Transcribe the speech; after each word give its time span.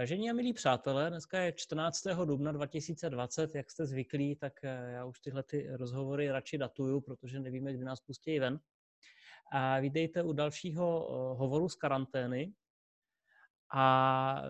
Vážení 0.00 0.30
a 0.30 0.32
milí 0.32 0.52
přátelé, 0.52 1.10
dneska 1.10 1.38
je 1.40 1.52
14. 1.52 2.06
dubna 2.24 2.52
2020, 2.52 3.54
jak 3.54 3.70
jste 3.70 3.86
zvyklí, 3.86 4.36
tak 4.36 4.64
eh, 4.64 4.90
já 4.92 5.04
už 5.04 5.20
tyhle 5.20 5.42
ty 5.42 5.76
rozhovory 5.76 6.30
radši 6.30 6.58
datuju, 6.58 7.00
protože 7.00 7.40
nevíme, 7.40 7.72
kdy 7.72 7.84
nás 7.84 8.00
pustí 8.00 8.38
ven. 8.38 8.60
A 9.52 9.80
vítejte 9.80 10.22
u 10.22 10.32
dalšího 10.32 11.08
eh, 11.08 11.38
hovoru 11.38 11.68
z 11.68 11.74
karantény. 11.74 12.52
A 13.74 14.42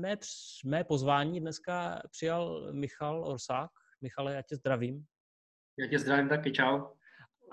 mé, 0.00 0.16
mé 0.64 0.84
pozvání 0.84 1.40
dneska 1.40 2.02
přijal 2.10 2.72
Michal 2.72 3.24
Orsák. 3.24 3.70
Michale, 4.00 4.34
já 4.34 4.42
tě 4.42 4.56
zdravím. 4.56 5.04
Já 5.78 5.88
tě 5.88 5.98
zdravím 5.98 6.28
taky, 6.28 6.52
čau. 6.52 6.80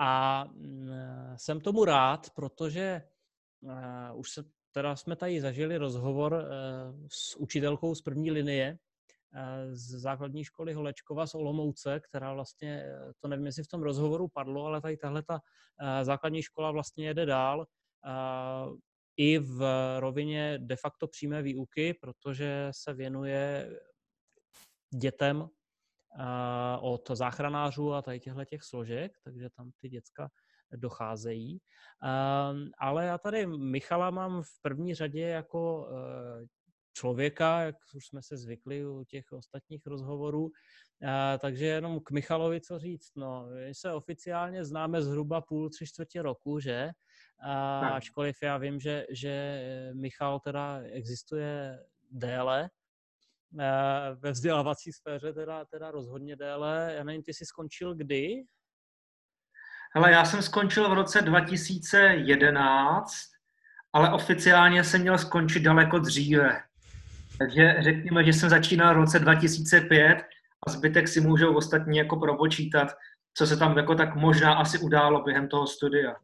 A 0.00 0.44
mm, 0.44 0.90
jsem 1.36 1.60
tomu 1.60 1.84
rád, 1.84 2.30
protože 2.30 3.02
už 4.14 4.30
se 4.30 4.44
teda 4.76 4.96
jsme 4.96 5.16
tady 5.16 5.40
zažili 5.40 5.76
rozhovor 5.76 6.32
uh, 6.32 7.06
s 7.12 7.36
učitelkou 7.36 7.94
z 7.94 8.02
první 8.02 8.30
linie 8.30 8.78
uh, 9.34 9.40
z 9.72 10.00
základní 10.00 10.44
školy 10.44 10.72
Holečkova 10.72 11.26
z 11.26 11.34
Olomouce, 11.34 12.00
která 12.00 12.34
vlastně, 12.34 12.84
to 13.20 13.28
nevím, 13.28 13.46
jestli 13.46 13.64
v 13.64 13.68
tom 13.68 13.82
rozhovoru 13.82 14.28
padlo, 14.28 14.66
ale 14.66 14.80
tady 14.80 14.96
tahle 14.96 15.22
ta 15.22 15.40
základní 16.02 16.42
škola 16.42 16.70
vlastně 16.70 17.06
jede 17.06 17.26
dál 17.26 17.66
i 19.16 19.38
v 19.38 19.60
rovině 20.00 20.58
de 20.58 20.76
facto 20.76 21.08
přímé 21.08 21.42
výuky, 21.42 21.94
protože 21.94 22.68
se 22.70 22.94
věnuje 22.94 23.70
dětem 24.94 25.48
od 26.80 27.10
záchranářů 27.10 27.92
a 27.92 28.02
tady 28.02 28.20
těchto 28.20 28.44
těch 28.44 28.62
složek, 28.62 29.12
takže 29.24 29.48
tam 29.56 29.70
ty 29.80 29.88
děcka 29.88 30.28
docházejí. 30.76 31.58
Ale 32.78 33.06
já 33.06 33.18
tady 33.18 33.46
Michala 33.46 34.10
mám 34.10 34.42
v 34.42 34.62
první 34.62 34.94
řadě 34.94 35.20
jako 35.20 35.88
e, 35.90 36.46
člověka, 36.92 37.60
jak 37.60 37.76
už 37.94 38.06
jsme 38.06 38.22
se 38.22 38.36
zvykli 38.36 38.86
u 38.86 39.04
těch 39.04 39.32
ostatních 39.32 39.86
rozhovorů, 39.86 40.50
takže 41.38 41.66
jenom 41.66 42.00
k 42.00 42.10
Michalovi 42.10 42.60
co 42.60 42.78
říct. 42.78 43.12
No, 43.16 43.46
my 43.66 43.74
se 43.74 43.92
oficiálně 43.92 44.64
známe 44.64 45.02
zhruba 45.02 45.40
půl, 45.40 45.70
tři 45.70 45.86
čtvrtě 45.86 46.22
roku, 46.22 46.60
že? 46.60 46.90
Ačkoliv 47.92 48.36
já 48.42 48.58
vím, 48.58 48.80
že, 48.80 49.06
že 49.10 49.62
Michal 49.94 50.40
teda 50.40 50.80
existuje 50.80 51.78
déle, 52.10 52.70
Eh, 53.60 54.14
ve 54.14 54.32
vzdělávací 54.32 54.92
sféře 54.92 55.32
teda, 55.32 55.64
teda 55.64 55.90
rozhodně 55.90 56.36
déle. 56.36 56.92
Já 56.96 57.04
nevím, 57.04 57.22
ty 57.22 57.34
jsi 57.34 57.46
skončil 57.46 57.94
kdy? 57.94 58.44
Hele, 59.96 60.12
já 60.12 60.24
jsem 60.24 60.42
skončil 60.42 60.90
v 60.90 60.92
roce 60.92 61.22
2011, 61.22 63.12
ale 63.92 64.12
oficiálně 64.12 64.84
jsem 64.84 65.00
měl 65.00 65.18
skončit 65.18 65.60
daleko 65.60 65.98
dříve. 65.98 66.60
Takže 67.38 67.76
řekněme, 67.78 68.24
že 68.24 68.32
jsem 68.32 68.50
začínal 68.50 68.94
v 68.94 68.96
roce 68.96 69.18
2005 69.18 70.18
a 70.66 70.70
zbytek 70.70 71.08
si 71.08 71.20
můžou 71.20 71.56
ostatní 71.56 71.98
jako 71.98 72.16
propočítat, 72.16 72.88
co 73.34 73.46
se 73.46 73.56
tam 73.56 73.76
jako 73.76 73.94
tak 73.94 74.16
možná 74.16 74.54
asi 74.54 74.78
událo 74.78 75.22
během 75.22 75.48
toho 75.48 75.66
studia. 75.66 76.16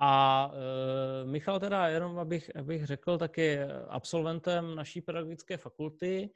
A 0.00 0.50
e, 0.52 1.26
Michal 1.26 1.60
teda, 1.60 1.88
jenom 1.88 2.18
abych, 2.18 2.56
abych 2.56 2.86
řekl, 2.86 3.18
taky 3.18 3.58
absolventem 3.88 4.74
naší 4.74 5.00
pedagogické 5.00 5.56
fakulty 5.56 6.30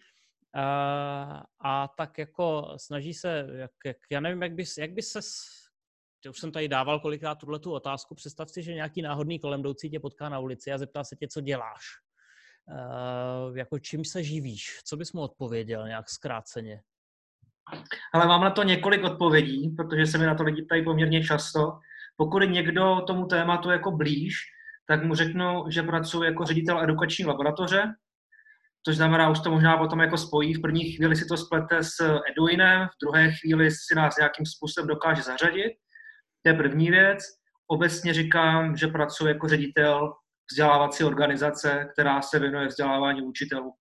a, 0.54 1.44
a 1.60 1.88
tak 1.88 2.18
jako 2.18 2.74
snaží 2.76 3.14
se, 3.14 3.46
jak, 3.52 3.70
jak, 3.84 3.96
já 4.10 4.20
nevím, 4.20 4.42
jak 4.42 4.52
bys, 4.52 4.78
jak 4.78 4.90
bys 4.90 5.08
se, 5.08 5.20
už 6.30 6.38
jsem 6.38 6.52
tady 6.52 6.68
dával 6.68 7.00
kolikrát 7.00 7.34
tuhle 7.34 7.58
tu 7.58 7.72
otázku, 7.72 8.14
představ 8.14 8.50
si, 8.50 8.62
že 8.62 8.74
nějaký 8.74 9.02
náhodný 9.02 9.38
kolem 9.38 9.60
jdoucí 9.60 9.90
tě 9.90 10.00
potká 10.00 10.28
na 10.28 10.38
ulici 10.38 10.72
a 10.72 10.78
zeptá 10.78 11.04
se 11.04 11.16
tě, 11.16 11.28
co 11.28 11.40
děláš. 11.40 11.82
Uh, 12.68 13.58
jako 13.58 13.78
čím 13.78 14.04
se 14.04 14.22
živíš? 14.22 14.80
Co 14.84 14.96
bys 14.96 15.12
mu 15.12 15.20
odpověděl 15.20 15.86
nějak 15.86 16.10
zkráceně? 16.10 16.82
Ale 18.14 18.26
mám 18.26 18.40
na 18.40 18.50
to 18.50 18.62
několik 18.62 19.04
odpovědí, 19.04 19.68
protože 19.68 20.06
se 20.06 20.18
mi 20.18 20.26
na 20.26 20.34
to 20.34 20.42
lidi 20.42 20.62
ptají 20.62 20.84
poměrně 20.84 21.24
často. 21.24 21.78
Pokud 22.16 22.38
někdo 22.38 23.00
tomu 23.06 23.26
tématu 23.26 23.70
jako 23.70 23.90
blíž, 23.90 24.34
tak 24.88 25.04
mu 25.04 25.14
řeknu, 25.14 25.64
že 25.70 25.82
pracuji 25.82 26.22
jako 26.22 26.44
ředitel 26.44 26.82
edukační 26.82 27.24
laboratoře, 27.24 27.82
což 28.86 28.96
znamená, 28.96 29.30
už 29.30 29.40
to 29.40 29.50
možná 29.50 29.76
potom 29.76 30.00
jako 30.00 30.18
spojí. 30.18 30.54
V 30.54 30.60
první 30.60 30.92
chvíli 30.92 31.16
si 31.16 31.26
to 31.26 31.36
splete 31.36 31.84
s 31.84 32.20
Eduinem, 32.30 32.86
v 32.86 33.00
druhé 33.02 33.32
chvíli 33.32 33.70
si 33.70 33.94
nás 33.96 34.16
nějakým 34.16 34.46
způsobem 34.46 34.88
dokáže 34.88 35.22
zařadit. 35.22 35.72
To 36.44 36.50
je 36.50 36.54
první 36.54 36.90
věc. 36.90 37.18
Obecně 37.66 38.14
říkám, 38.14 38.76
že 38.76 38.86
pracuji 38.86 39.26
jako 39.26 39.48
ředitel 39.48 40.12
vzdělávací 40.50 41.04
organizace, 41.04 41.88
která 41.92 42.22
se 42.22 42.38
věnuje 42.38 42.66
vzdělávání 42.66 43.22
učitelů. 43.22 43.72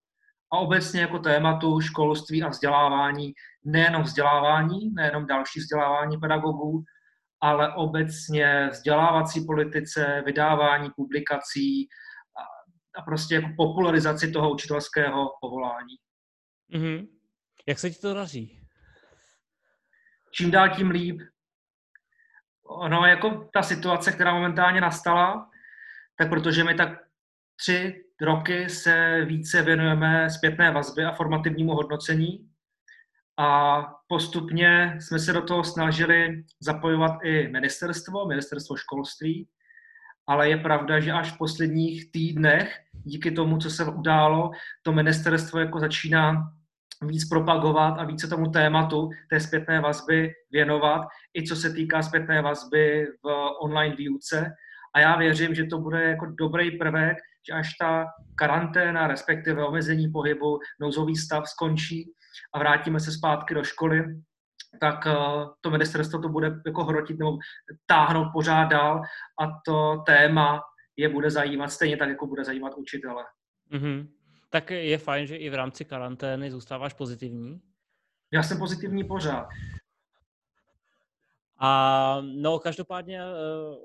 A 0.54 0.58
obecně 0.58 1.02
jako 1.02 1.20
tématu 1.20 1.82
školství 1.82 2.44
a 2.44 2.50
vzdělávání, 2.50 3.34
nejenom 3.66 4.04
vzdělávání, 4.04 4.94
nejenom 4.94 5.26
další 5.26 5.60
vzdělávání 5.60 6.18
pedagogů, 6.18 6.84
ale 7.42 7.76
obecně 7.76 8.70
vzdělávací 8.72 9.46
politice, 9.46 10.24
vydávání 10.26 10.90
publikací 10.96 11.88
a, 12.98 13.02
prostě 13.02 13.36
jako 13.36 13.48
popularizaci 13.58 14.32
toho 14.32 14.54
učitelského 14.54 15.30
povolání. 15.42 15.96
Mm-hmm. 16.74 17.08
Jak 17.68 17.80
se 17.80 17.90
ti 17.90 18.00
to 18.00 18.14
daří? 18.14 18.60
Čím 20.32 20.52
dál 20.52 20.70
tím 20.70 20.90
líp. 20.90 21.22
Ono 22.66 23.06
jako 23.06 23.50
ta 23.54 23.64
situace, 23.64 24.12
která 24.12 24.34
momentálně 24.34 24.82
nastala, 24.82 25.50
tak 26.18 26.30
protože 26.30 26.64
my 26.64 26.76
tak 26.76 26.90
tři 27.56 28.04
roky 28.22 28.70
se 28.70 29.26
více 29.26 29.62
věnujeme 29.62 30.30
zpětné 30.30 30.72
vazbě 30.72 31.06
a 31.06 31.16
formativnímu 31.16 31.74
hodnocení, 31.74 32.50
a 33.38 33.82
postupně 34.08 34.98
jsme 35.00 35.20
se 35.20 35.34
do 35.34 35.42
toho 35.42 35.64
snažili 35.64 36.44
zapojovat 36.60 37.12
i 37.24 37.48
ministerstvo, 37.48 38.28
ministerstvo 38.28 38.76
školství, 38.76 39.48
ale 40.28 40.50
je 40.50 40.58
pravda, 40.58 41.00
že 41.00 41.12
až 41.12 41.32
v 41.32 41.38
posledních 41.38 42.12
týdnech, 42.12 42.80
díky 42.94 43.32
tomu, 43.32 43.58
co 43.58 43.70
se 43.70 43.86
událo, 43.86 44.52
to 44.82 44.92
ministerstvo 44.92 45.60
jako 45.60 45.80
začíná 45.80 46.54
víc 47.08 47.30
propagovat 47.30 48.00
a 48.00 48.06
více 48.06 48.28
tomu 48.28 48.52
tématu 48.52 49.10
té 49.30 49.40
zpětné 49.40 49.82
vazby 49.82 50.34
věnovat, 50.52 51.08
i 51.38 51.44
co 51.44 51.56
se 51.56 51.74
týká 51.74 52.02
zpětné 52.02 52.42
vazby 52.42 53.08
v 53.24 53.50
online 53.62 53.96
výuce. 53.96 54.52
A 54.96 55.00
já 55.00 55.18
věřím, 55.18 55.56
že 55.56 55.66
to 55.66 55.78
bude 55.78 56.04
jako 56.04 56.26
dobrý 56.26 56.78
prvek, 56.78 57.18
že 57.48 57.54
až 57.54 57.70
ta 57.80 58.06
karanténa, 58.36 59.08
respektive 59.08 59.66
omezení 59.66 60.12
pohybu, 60.12 60.60
nouzový 60.82 61.16
stav 61.16 61.48
skončí, 61.48 62.14
a 62.54 62.60
vrátíme 62.60 63.00
se 63.00 63.12
zpátky 63.12 63.54
do 63.54 63.64
školy, 63.64 64.04
tak 64.80 65.08
eh, 65.08 65.16
to 65.62 65.72
ministerstvo 65.72 66.20
to 66.20 66.30
bude 66.30 66.62
jako 66.66 66.84
hrotit 66.84 67.20
nebo 67.20 67.38
táhnout 67.86 68.28
pořád 68.34 68.66
dál 68.66 69.02
a 69.42 69.48
to 69.66 70.04
téma 70.06 70.62
je 70.98 71.10
bude 71.10 71.32
zajímat 71.32 71.72
stejně 71.72 71.98
tak, 71.98 72.10
jako 72.10 72.28
bude 72.28 72.44
zajímat 72.44 72.74
učitele. 72.78 73.24
Mm-hmm. 73.72 74.08
Tak 74.54 74.72
je 74.72 74.98
fajn, 74.98 75.28
že 75.28 75.36
i 75.36 75.50
v 75.50 75.54
rámci 75.54 75.86
karantény 75.86 76.52
zůstáváš 76.52 76.94
pozitivní? 76.94 77.62
Já 78.32 78.44
jsem 78.44 78.58
pozitivní 78.58 79.04
pořád. 79.04 79.48
A 81.58 82.22
no, 82.22 82.60
každopádně 82.60 83.22
eh, 83.22 83.26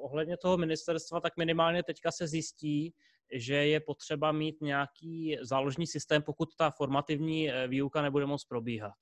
ohledně 0.01 0.37
toho 0.37 0.57
ministerstva, 0.57 1.21
tak 1.21 1.37
minimálně 1.37 1.83
teďka 1.83 2.11
se 2.11 2.27
zjistí, 2.27 2.95
že 3.33 3.55
je 3.55 3.81
potřeba 3.81 4.33
mít 4.33 4.61
nějaký 4.61 5.37
záložní 5.43 5.87
systém, 5.87 6.23
pokud 6.23 6.57
ta 6.57 6.71
formativní 6.71 7.51
eh, 7.51 7.69
výuka 7.69 8.03
nebude 8.03 8.27
moc 8.27 8.45
probíhat. 8.45 8.95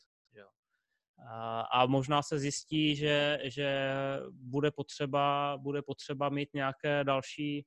A 1.72 1.87
možná 1.87 2.22
se 2.22 2.38
zjistí, 2.38 2.97
že, 2.97 3.38
že 3.44 3.91
bude, 4.31 4.71
potřeba, 4.71 5.56
bude 5.56 5.82
potřeba 5.82 6.28
mít 6.28 6.55
nějaké 6.55 7.05
další 7.05 7.66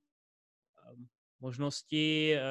možnosti 1.39 2.35
eh, 2.35 2.41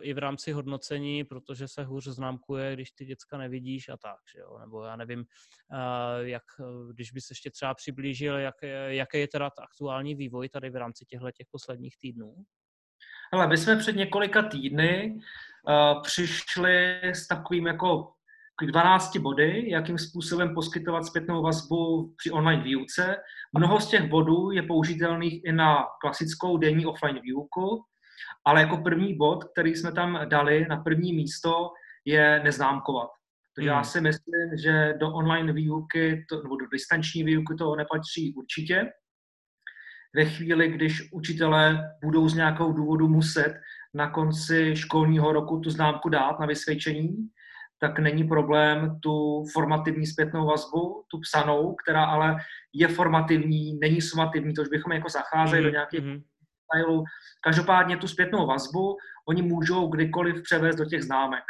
i 0.00 0.14
v 0.14 0.18
rámci 0.18 0.52
hodnocení, 0.52 1.24
protože 1.24 1.68
se 1.68 1.84
hůř 1.84 2.06
známkuje, 2.06 2.74
když 2.74 2.90
ty 2.90 3.04
děcka 3.04 3.38
nevidíš 3.38 3.88
a 3.88 3.96
tak, 3.96 4.18
že 4.34 4.40
jo? 4.40 4.58
nebo 4.60 4.82
já 4.82 4.96
nevím, 4.96 5.24
eh, 5.72 6.28
jak, 6.28 6.42
když 6.92 7.12
bys 7.12 7.30
ještě 7.30 7.50
třeba 7.50 7.74
přiblížil, 7.74 8.36
jak, 8.36 8.54
jaký 8.86 9.18
je 9.18 9.28
teda 9.28 9.50
aktuální 9.58 10.14
vývoj 10.14 10.48
tady 10.48 10.70
v 10.70 10.76
rámci 10.76 11.04
těchto 11.04 11.30
těch 11.30 11.46
posledních 11.50 11.98
týdnů? 11.98 12.34
Hele, 13.32 13.46
my 13.48 13.58
jsme 13.58 13.76
před 13.76 13.96
několika 13.96 14.42
týdny 14.42 15.18
uh, 15.68 16.02
přišli 16.02 17.00
s 17.02 17.26
takovým 17.26 17.66
jako 17.66 18.14
12 18.62 19.16
body, 19.16 19.70
jakým 19.70 19.98
způsobem 19.98 20.54
poskytovat 20.54 21.06
zpětnou 21.06 21.42
vazbu 21.42 22.14
při 22.16 22.30
online 22.30 22.62
výuce. 22.62 23.16
Mnoho 23.58 23.80
z 23.80 23.88
těch 23.88 24.10
bodů 24.10 24.50
je 24.50 24.62
použitelných 24.62 25.44
i 25.44 25.52
na 25.52 25.84
klasickou 26.00 26.56
denní 26.56 26.86
offline 26.86 27.20
výuku, 27.20 27.84
ale 28.46 28.60
jako 28.60 28.76
první 28.76 29.16
bod, 29.16 29.44
který 29.44 29.76
jsme 29.76 29.92
tam 29.92 30.20
dali 30.24 30.66
na 30.68 30.76
první 30.76 31.12
místo, 31.12 31.70
je 32.04 32.40
neznámkovat. 32.44 33.08
Hmm. 33.58 33.66
já 33.66 33.84
si 33.84 34.00
myslím, 34.00 34.56
že 34.62 34.94
do 35.00 35.12
online 35.12 35.52
výuky, 35.52 36.26
to, 36.28 36.42
nebo 36.42 36.56
do 36.56 36.66
distanční 36.72 37.24
výuky 37.24 37.54
to 37.54 37.76
nepatří 37.76 38.34
určitě 38.34 38.90
ve 40.14 40.24
chvíli, 40.24 40.68
když 40.68 41.12
učitelé 41.12 41.90
budou 42.04 42.28
z 42.28 42.34
nějakého 42.34 42.72
důvodu 42.72 43.08
muset 43.08 43.54
na 43.94 44.10
konci 44.10 44.76
školního 44.76 45.32
roku 45.32 45.60
tu 45.60 45.70
známku 45.70 46.08
dát 46.08 46.40
na 46.40 46.46
vysvědčení, 46.46 47.28
tak 47.78 47.98
není 47.98 48.24
problém 48.24 49.00
tu 49.00 49.44
formativní 49.52 50.06
zpětnou 50.06 50.46
vazbu, 50.46 51.04
tu 51.10 51.20
psanou, 51.20 51.74
která 51.74 52.04
ale 52.04 52.36
je 52.72 52.88
formativní, 52.88 53.78
není 53.80 54.00
sumativní, 54.00 54.54
to 54.54 54.62
už 54.62 54.68
bychom 54.68 54.92
jako 54.92 55.08
zacházeli 55.08 55.62
mm-hmm. 55.62 55.64
do 55.64 55.70
nějakých 55.70 56.00
mm-hmm. 56.64 56.78
detailů. 56.78 57.04
Každopádně 57.44 57.96
tu 57.96 58.08
zpětnou 58.08 58.46
vazbu 58.46 58.96
oni 59.28 59.42
můžou 59.42 59.88
kdykoliv 59.88 60.42
převést 60.42 60.76
do 60.76 60.84
těch 60.84 61.02
známek. 61.02 61.44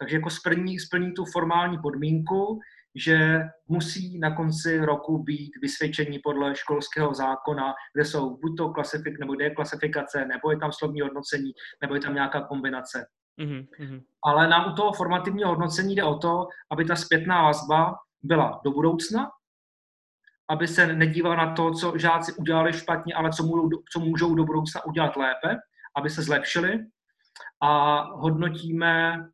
Takže 0.00 0.16
jako 0.16 0.30
splní, 0.30 0.78
splní 0.78 1.12
tu 1.12 1.24
formální 1.24 1.78
podmínku, 1.78 2.58
že 2.94 3.40
musí 3.68 4.18
na 4.18 4.36
konci 4.36 4.78
roku 4.78 5.22
být 5.22 5.50
vysvědčení 5.62 6.18
podle 6.18 6.54
školského 6.56 7.14
zákona, 7.14 7.74
kde 7.94 8.04
jsou 8.04 8.36
buď 8.36 8.56
to 8.56 8.68
klasifik, 8.68 9.18
nebo 9.20 9.34
kde 9.34 9.44
je 9.44 9.54
klasifikace, 9.54 10.24
nebo 10.24 10.50
je 10.50 10.58
tam 10.58 10.72
slovní 10.72 11.00
hodnocení, 11.00 11.52
nebo 11.82 11.94
je 11.94 12.00
tam 12.00 12.14
nějaká 12.14 12.40
kombinace. 12.40 13.06
Mm-hmm. 13.40 14.02
Ale 14.24 14.48
nám 14.48 14.72
u 14.72 14.74
toho 14.74 14.92
formativního 14.92 15.48
hodnocení 15.48 15.94
jde 15.94 16.04
o 16.04 16.18
to, 16.18 16.46
aby 16.72 16.84
ta 16.84 16.96
zpětná 16.96 17.42
vazba 17.42 17.94
byla 18.22 18.60
do 18.64 18.70
budoucna, 18.70 19.30
aby 20.50 20.68
se 20.68 20.86
nedíval 20.86 21.36
na 21.36 21.54
to, 21.54 21.72
co 21.72 21.98
žáci 21.98 22.32
udělali 22.32 22.72
špatně, 22.72 23.14
ale 23.14 23.30
co 23.32 23.42
můžou, 23.42 23.68
co 23.92 24.00
můžou 24.00 24.34
do 24.34 24.44
budoucna 24.44 24.84
udělat 24.86 25.16
lépe, 25.16 25.56
aby 25.96 26.10
se 26.10 26.22
zlepšili. 26.22 26.86
A 27.62 28.00
hodnotíme 28.02 29.24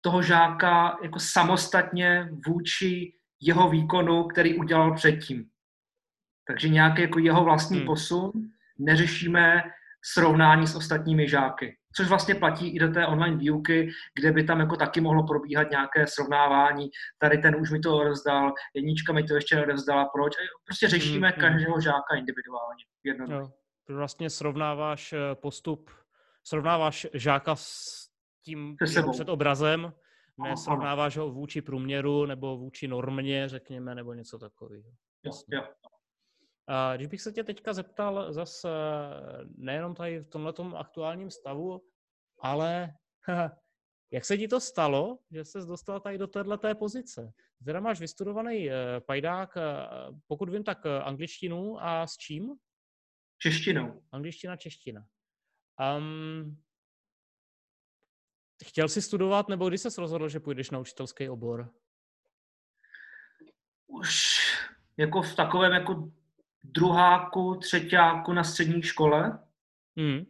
toho 0.00 0.22
žáka 0.22 0.98
jako 1.02 1.18
samostatně 1.18 2.28
vůči 2.46 3.12
jeho 3.40 3.70
výkonu, 3.70 4.24
který 4.24 4.58
udělal 4.58 4.94
předtím. 4.94 5.44
Takže 6.46 6.68
nějaký 6.68 7.02
jako 7.02 7.18
jeho 7.18 7.44
vlastní 7.44 7.76
hmm. 7.76 7.86
posun 7.86 8.32
neřešíme 8.78 9.62
srovnání 10.04 10.66
s 10.66 10.74
ostatními 10.74 11.28
žáky. 11.28 11.76
Což 11.96 12.08
vlastně 12.08 12.34
platí 12.34 12.68
i 12.76 12.78
do 12.78 12.92
té 12.92 13.06
online 13.06 13.36
výuky, 13.36 13.90
kde 14.20 14.32
by 14.32 14.44
tam 14.44 14.60
jako 14.60 14.76
taky 14.76 15.00
mohlo 15.00 15.26
probíhat 15.26 15.70
nějaké 15.70 16.06
srovnávání. 16.06 16.90
Tady 17.18 17.38
ten 17.38 17.56
už 17.56 17.70
mi 17.70 17.80
to 17.80 18.04
rozdal, 18.04 18.52
jednička 18.74 19.12
mi 19.12 19.22
to 19.22 19.34
ještě 19.34 19.56
nerozdala, 19.56 20.04
proč? 20.04 20.32
Prostě 20.64 20.88
řešíme 20.88 21.28
hmm. 21.28 21.40
každého 21.40 21.80
žáka 21.80 22.16
individuálně. 22.16 22.84
Jo, 23.34 23.50
vlastně 23.88 24.30
srovnáváš 24.30 25.12
eh, 25.12 25.34
postup, 25.34 25.90
srovnáváš 26.44 27.06
žáka 27.14 27.56
s 27.56 27.84
tím 28.44 28.76
před 29.12 29.28
obrazem, 29.28 29.92
ne 30.38 30.56
srovnáváš 30.56 31.16
ho 31.16 31.30
vůči 31.30 31.62
průměru 31.62 32.26
nebo 32.26 32.56
vůči 32.56 32.88
normě, 32.88 33.48
řekněme, 33.48 33.94
nebo 33.94 34.14
něco 34.14 34.38
takového. 34.38 34.90
Jo, 35.24 35.32
jo. 35.48 35.62
A 36.72 36.96
když 36.96 37.06
bych 37.06 37.20
se 37.20 37.32
tě 37.32 37.44
teďka 37.44 37.72
zeptal 37.72 38.32
zase 38.32 38.68
nejenom 39.56 39.94
tady 39.94 40.20
v 40.20 40.28
tomto 40.28 40.76
aktuálním 40.76 41.30
stavu, 41.30 41.82
ale 42.40 42.94
jak 44.12 44.24
se 44.24 44.38
ti 44.38 44.48
to 44.48 44.60
stalo, 44.60 45.18
že 45.30 45.44
jsi 45.44 45.58
dostal 45.58 46.00
tady 46.00 46.18
do 46.18 46.26
této 46.26 46.74
pozice? 46.74 47.32
Teda 47.64 47.80
máš 47.80 48.00
vystudovaný 48.00 48.70
eh, 48.70 49.00
pajdák, 49.00 49.56
eh, 49.56 49.62
pokud 50.26 50.48
vím, 50.48 50.64
tak 50.64 50.86
eh, 50.86 51.00
angličtinu 51.00 51.82
a 51.82 52.06
s 52.06 52.16
čím? 52.16 52.54
Češtinou. 53.38 54.02
Angličtina, 54.12 54.56
čeština. 54.56 55.06
Um, 55.96 56.62
chtěl 58.66 58.88
jsi 58.88 59.02
studovat, 59.02 59.48
nebo 59.48 59.68
kdy 59.68 59.78
jsi 59.78 59.88
rozhodl, 59.98 60.28
že 60.28 60.40
půjdeš 60.40 60.70
na 60.70 60.78
učitelský 60.78 61.28
obor? 61.28 61.74
Už 63.86 64.40
jako 64.96 65.22
v 65.22 65.36
takovém 65.36 65.72
jako 65.72 66.10
druháku, 66.64 67.54
třetíku 67.54 68.32
na 68.32 68.44
střední 68.44 68.82
škole. 68.82 69.38
Hmm. 69.98 70.24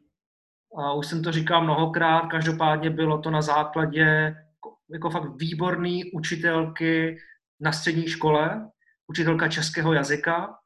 A 0.79 0.93
už 0.93 1.07
jsem 1.07 1.23
to 1.23 1.33
říkal 1.33 1.65
mnohokrát, 1.65 2.27
každopádně 2.27 2.91
bylo 2.91 3.19
to 3.19 3.31
na 3.31 3.43
základě 3.43 4.01
jako, 4.01 4.77
jako 4.93 5.11
fakt 5.11 5.37
výborný 5.37 6.13
učitelky 6.13 7.19
na 7.61 7.73
střední 7.73 8.07
škole, 8.07 8.71
učitelka 9.07 9.49
českého 9.49 9.93
jazyka, 9.93 10.59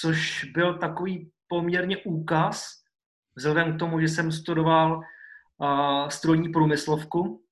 což 0.00 0.44
byl 0.44 0.78
takový 0.78 1.30
poměrně 1.48 1.96
úkaz, 1.96 2.68
vzhledem 3.36 3.76
k 3.76 3.78
tomu, 3.78 4.00
že 4.00 4.08
jsem 4.08 4.32
studoval 4.32 4.96
uh, 4.98 6.08
strojní 6.08 6.48
průmyslovku, 6.48 7.43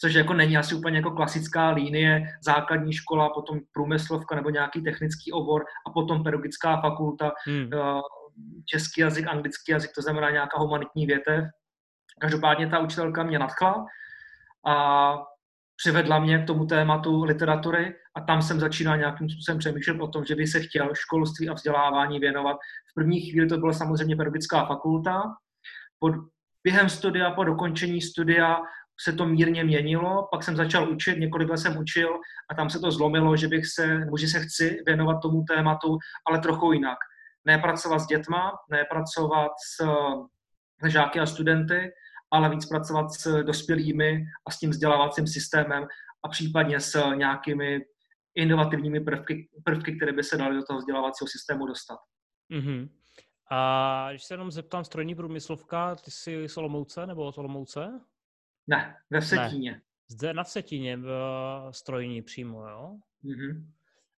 což 0.00 0.14
jako 0.14 0.34
není 0.34 0.56
asi 0.56 0.74
úplně 0.74 0.96
jako 0.96 1.10
klasická 1.10 1.70
linie, 1.70 2.26
základní 2.44 2.92
škola, 2.92 3.30
potom 3.34 3.58
průmyslovka 3.72 4.34
nebo 4.34 4.50
nějaký 4.50 4.82
technický 4.82 5.32
obor 5.32 5.64
a 5.86 5.90
potom 5.90 6.24
pedagogická 6.24 6.80
fakulta, 6.80 7.32
hmm. 7.46 7.70
český 8.66 9.00
jazyk, 9.00 9.26
anglický 9.26 9.72
jazyk, 9.72 9.90
to 9.94 10.02
znamená 10.02 10.30
nějaká 10.30 10.58
humanitní 10.58 11.06
větev. 11.06 11.44
Každopádně 12.20 12.66
ta 12.66 12.78
učitelka 12.78 13.22
mě 13.22 13.38
nadchla 13.38 13.86
a 14.66 15.16
přivedla 15.76 16.18
mě 16.18 16.38
k 16.38 16.46
tomu 16.46 16.66
tématu 16.66 17.24
literatury 17.24 17.94
a 18.16 18.20
tam 18.20 18.42
jsem 18.42 18.60
začínal 18.60 18.98
nějakým 18.98 19.30
způsobem 19.30 19.58
přemýšlet 19.58 20.00
o 20.00 20.08
tom, 20.08 20.24
že 20.24 20.34
by 20.34 20.46
se 20.46 20.60
chtěl 20.60 20.90
školství 20.94 21.48
a 21.48 21.54
vzdělávání 21.54 22.18
věnovat. 22.18 22.56
V 22.90 22.94
první 22.94 23.20
chvíli 23.20 23.48
to 23.48 23.58
byla 23.58 23.72
samozřejmě 23.72 24.16
pedagogická 24.16 24.66
fakulta. 24.66 25.22
Pod, 25.98 26.14
během 26.64 26.88
studia, 26.88 27.30
po 27.30 27.44
dokončení 27.44 28.00
studia 28.00 28.58
se 29.04 29.12
to 29.12 29.26
mírně 29.26 29.64
měnilo, 29.64 30.28
pak 30.30 30.42
jsem 30.42 30.56
začal 30.56 30.90
učit, 30.90 31.18
několik 31.18 31.48
let 31.48 31.58
jsem 31.58 31.78
učil 31.78 32.08
a 32.50 32.54
tam 32.54 32.70
se 32.70 32.78
to 32.78 32.90
zlomilo, 32.90 33.36
že 33.36 33.48
bych 33.48 33.66
se, 33.66 33.98
nebo 33.98 34.16
že 34.16 34.28
se 34.28 34.40
chci 34.40 34.82
věnovat 34.86 35.22
tomu 35.22 35.44
tématu, 35.44 35.98
ale 36.28 36.38
trochu 36.38 36.72
jinak. 36.72 36.98
Ne 37.44 37.58
pracovat 37.58 37.98
s 37.98 38.06
dětma, 38.06 38.52
ne 38.70 38.84
pracovat 38.90 39.50
s, 39.76 39.84
s 40.84 40.90
žáky 40.90 41.20
a 41.20 41.26
studenty, 41.26 41.92
ale 42.30 42.50
víc 42.50 42.66
pracovat 42.66 43.12
s 43.12 43.42
dospělými 43.42 44.24
a 44.48 44.50
s 44.50 44.58
tím 44.58 44.70
vzdělávacím 44.70 45.26
systémem 45.26 45.86
a 46.24 46.28
případně 46.28 46.80
s 46.80 47.10
nějakými 47.14 47.80
inovativními 48.34 49.00
prvky, 49.00 49.48
prvky 49.64 49.96
které 49.96 50.12
by 50.12 50.24
se 50.24 50.36
daly 50.36 50.56
do 50.56 50.62
toho 50.62 50.78
vzdělávacího 50.78 51.28
systému 51.28 51.66
dostat. 51.66 51.98
Mm-hmm. 52.52 52.88
A 53.50 54.06
když 54.10 54.24
se 54.24 54.34
jenom 54.34 54.50
zeptám, 54.50 54.84
strojní 54.84 55.14
průmyslovka, 55.14 55.94
ty 55.94 56.10
jsi 56.10 56.48
z 56.48 56.56
Olomouce 56.56 57.06
nebo 57.06 57.24
od 57.24 57.38
Olomouce? 57.38 58.00
Ne, 58.70 58.96
ve 59.10 59.20
Vsetíně. 59.20 59.72
Ne. 59.72 59.82
Zde 60.08 60.34
na 60.34 60.44
Vsetíně, 60.44 60.96
v 60.96 61.08
eh, 61.08 61.72
strojní 61.72 62.22
přímo, 62.22 62.68
jo? 62.68 62.96
Mm-hmm. 63.24 63.64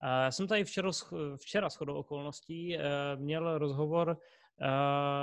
Já 0.03 0.31
jsem 0.31 0.47
tady 0.47 0.65
včera, 0.65 0.91
včera 1.37 1.69
chodou 1.69 1.95
okolností 1.95 2.77
eh, 2.77 2.83
měl 3.17 3.59
rozhovor 3.59 4.19
eh, 4.61 4.67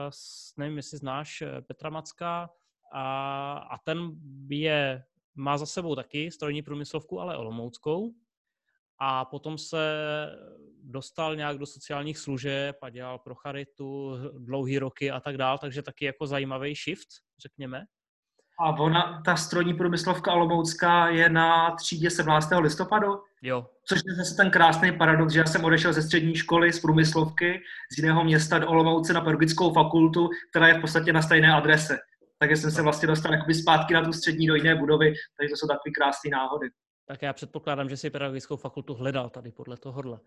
s, 0.09 0.53
nevím, 0.57 0.77
jestli 0.77 0.97
znáš 0.97 1.43
Petra 1.67 1.89
Macka, 1.89 2.49
a, 2.93 3.53
a 3.57 3.77
ten 3.77 4.11
je, 4.49 5.03
má 5.35 5.57
za 5.57 5.65
sebou 5.65 5.95
taky 5.95 6.31
strojní 6.31 6.61
průmyslovku, 6.61 7.19
ale 7.19 7.37
olomouckou. 7.37 8.11
A 8.99 9.25
potom 9.25 9.57
se 9.57 9.77
dostal 10.83 11.35
nějak 11.35 11.57
do 11.57 11.65
sociálních 11.65 12.17
služeb 12.17 12.77
a 12.81 12.89
dělal 12.89 13.19
pro 13.19 13.35
charitu 13.35 14.17
dlouhý 14.37 14.79
roky 14.79 15.11
a 15.11 15.19
tak 15.19 15.37
dál, 15.37 15.57
takže 15.57 15.81
taky 15.81 16.05
jako 16.05 16.27
zajímavý 16.27 16.75
shift, 16.75 17.07
řekněme. 17.39 17.85
A 18.59 18.79
ona, 18.79 19.21
ta 19.25 19.35
strojní 19.35 19.73
průmyslovka 19.73 20.33
Olomoucká 20.33 21.09
je 21.09 21.29
na 21.29 21.71
třídě 21.71 22.09
17. 22.09 22.49
listopadu? 22.59 23.21
Jo. 23.41 23.67
Což 23.83 24.01
je 24.07 24.15
zase 24.15 24.35
ten 24.35 24.51
krásný 24.51 24.97
paradox, 24.97 25.33
že 25.33 25.39
já 25.39 25.45
jsem 25.45 25.65
odešel 25.65 25.93
ze 25.93 26.01
střední 26.01 26.35
školy 26.35 26.73
z 26.73 26.79
průmyslovky 26.79 27.61
z 27.91 27.97
jiného 27.97 28.23
města 28.23 28.59
do 28.59 28.67
Olomouce 28.67 29.13
na 29.13 29.21
pedagogickou 29.21 29.73
fakultu, 29.73 30.29
která 30.49 30.67
je 30.67 30.73
v 30.73 30.81
podstatě 30.81 31.13
na 31.13 31.21
stejné 31.21 31.53
adrese. 31.53 31.97
Takže 32.39 32.57
jsem 32.57 32.71
se 32.71 32.81
vlastně 32.81 33.07
dostal 33.07 33.33
jakoby 33.33 33.53
zpátky 33.53 33.93
na 33.93 34.05
tu 34.05 34.13
střední 34.13 34.47
do 34.47 34.55
jiné 34.55 34.75
budovy, 34.75 35.13
takže 35.37 35.49
to 35.49 35.57
jsou 35.57 35.67
takové 35.67 35.91
krásné 35.97 36.29
náhody. 36.29 36.69
Tak 37.07 37.21
já 37.21 37.33
předpokládám, 37.33 37.89
že 37.89 37.97
si 37.97 38.09
pedagogickou 38.09 38.57
fakultu 38.57 38.93
hledal 38.93 39.29
tady 39.29 39.51
podle 39.51 39.77
tohohle. 39.77 40.19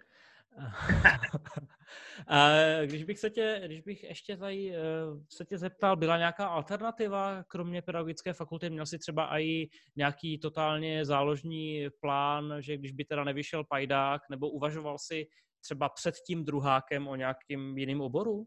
A 2.29 2.49
když 2.85 3.05
bych, 3.05 3.19
se 3.19 3.31
tě, 3.31 3.63
když 3.65 3.81
bych 3.81 4.05
ještě 4.05 4.37
tady 4.37 4.77
eh, 4.77 4.81
se 5.29 5.45
tě 5.45 5.59
zeptal, 5.59 5.97
byla 5.97 6.19
nějaká 6.19 6.47
alternativa, 6.47 7.45
kromě 7.49 7.83
pedagogické 7.83 8.33
fakulty? 8.33 8.71
Měl 8.71 8.87
jsi 8.87 8.99
třeba 8.99 9.39
i 9.39 9.69
nějaký 9.97 10.39
totálně 10.39 11.05
záložní 11.05 11.87
plán, 12.01 12.55
že 12.59 12.77
když 12.77 12.93
by 12.93 13.05
teda 13.05 13.25
nevyšel 13.25 13.65
pajdák, 13.65 14.23
nebo 14.31 14.51
uvažoval 14.51 14.99
si 14.99 15.27
třeba 15.61 15.89
před 15.89 16.15
tím 16.27 16.45
druhákem 16.45 17.09
o 17.09 17.17
nějakým 17.17 17.79
jiným 17.79 18.01
oboru? 18.01 18.47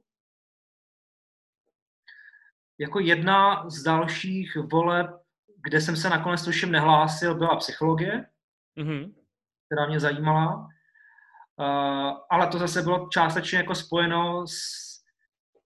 Jako 2.80 3.00
jedna 3.00 3.70
z 3.70 3.84
dalších 3.84 4.56
voleb, 4.56 5.08
kde 5.64 5.82
jsem 5.82 5.96
se 5.96 6.10
nakonec 6.10 6.46
tuším 6.46 6.72
nehlásil, 6.72 7.36
byla 7.36 7.56
psychologie, 7.56 8.26
mm-hmm. 8.78 9.14
která 9.68 9.88
mě 9.88 10.00
zajímala. 10.00 10.73
Uh, 11.60 12.18
ale 12.32 12.48
to 12.48 12.58
zase 12.58 12.82
bylo 12.82 13.08
částečně 13.12 13.58
jako 13.58 13.76
spojeno 13.76 14.48
s, 14.48 14.54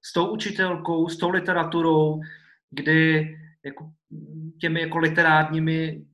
s 0.04 0.14
tou 0.14 0.28
učitelkou, 0.28 1.10
s 1.10 1.18
tou 1.18 1.30
literaturou, 1.30 2.20
kdy 2.70 3.28
jako 3.66 3.90
těmi 4.62 4.82
jako 4.82 4.98
literárními 4.98 6.06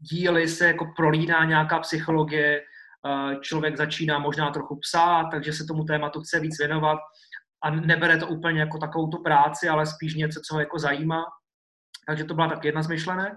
díly 0.00 0.48
se 0.48 0.66
jako 0.66 0.92
prolíná 0.96 1.44
nějaká 1.44 1.78
psychologie, 1.78 2.62
uh, 3.04 3.40
člověk 3.40 3.76
začíná 3.76 4.18
možná 4.18 4.50
trochu 4.50 4.78
psát, 4.80 5.24
takže 5.30 5.52
se 5.52 5.64
tomu 5.64 5.84
tématu 5.84 6.20
chce 6.20 6.40
víc 6.40 6.58
věnovat 6.58 6.98
a 7.62 7.70
nebere 7.70 8.16
to 8.16 8.26
úplně 8.26 8.60
jako 8.60 8.78
takovou 8.78 9.08
tu 9.08 9.22
práci, 9.22 9.68
ale 9.68 9.86
spíš 9.86 10.14
něco, 10.14 10.40
co 10.40 10.54
ho 10.54 10.60
jako 10.60 10.78
zajímá. 10.78 11.24
Takže 12.06 12.24
to 12.24 12.34
byla 12.34 12.48
tak 12.48 12.64
jedna 12.64 12.82
z 12.82 12.88
myšlenek. 12.88 13.32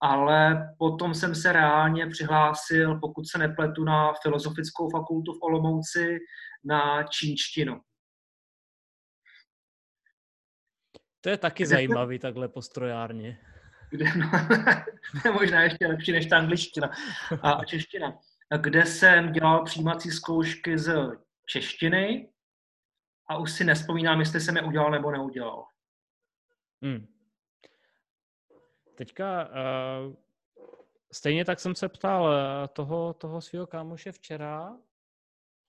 Ale 0.00 0.68
potom 0.78 1.14
jsem 1.14 1.34
se 1.34 1.52
reálně 1.52 2.06
přihlásil, 2.06 2.98
pokud 3.00 3.28
se 3.28 3.38
nepletu, 3.38 3.84
na 3.84 4.12
Filozofickou 4.22 4.90
fakultu 4.90 5.32
v 5.32 5.42
Olomouci 5.42 6.18
na 6.64 7.02
čínštinu. 7.02 7.80
To 11.20 11.28
je 11.28 11.36
taky 11.36 11.62
kde 11.62 11.70
zajímavý, 11.70 12.18
to... 12.18 12.22
takhle 12.22 12.48
postrojárně. 12.48 13.38
Kde, 13.90 14.04
no, 14.14 14.30
to 15.22 15.28
je 15.28 15.32
možná 15.32 15.62
ještě 15.62 15.86
lepší 15.86 16.12
než 16.12 16.26
ta 16.26 16.38
angličtina 16.38 16.90
a 17.42 17.64
čeština. 17.64 18.18
Kde 18.60 18.86
jsem 18.86 19.32
dělal 19.32 19.64
přijímací 19.64 20.10
zkoušky 20.10 20.78
z 20.78 20.94
češtiny 21.46 22.30
a 23.30 23.36
už 23.36 23.52
si 23.52 23.64
nespomínám, 23.64 24.20
jestli 24.20 24.40
jsem 24.40 24.56
je 24.56 24.62
udělal 24.62 24.90
nebo 24.90 25.10
neudělal. 25.10 25.64
Hmm. 26.82 27.17
Teďka 28.98 29.48
uh, 29.48 30.14
stejně 31.12 31.44
tak 31.44 31.60
jsem 31.60 31.74
se 31.74 31.88
ptal 31.88 32.22
uh, 32.22 32.66
toho, 32.72 33.14
toho 33.14 33.40
svého 33.40 33.66
kámoše 33.66 34.12
včera 34.12 34.76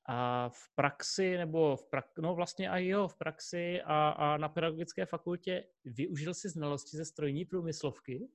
a 0.05 0.50
v 0.50 0.69
praxi, 0.75 1.38
nebo 1.38 1.75
v 1.75 1.86
prak, 1.86 2.19
no 2.19 2.36
vlastně 2.36 2.69
i 2.69 2.88
jo, 2.88 3.07
v 3.07 3.15
praxi 3.15 3.81
a, 3.81 4.09
a 4.09 4.38
na 4.38 4.50
pedagogické 4.50 5.05
fakultě 5.05 5.63
využil 5.86 6.33
si 6.33 6.50
znalosti 6.50 6.98
ze 6.98 7.05
strojní 7.05 7.45
průmyslovky? 7.45 8.29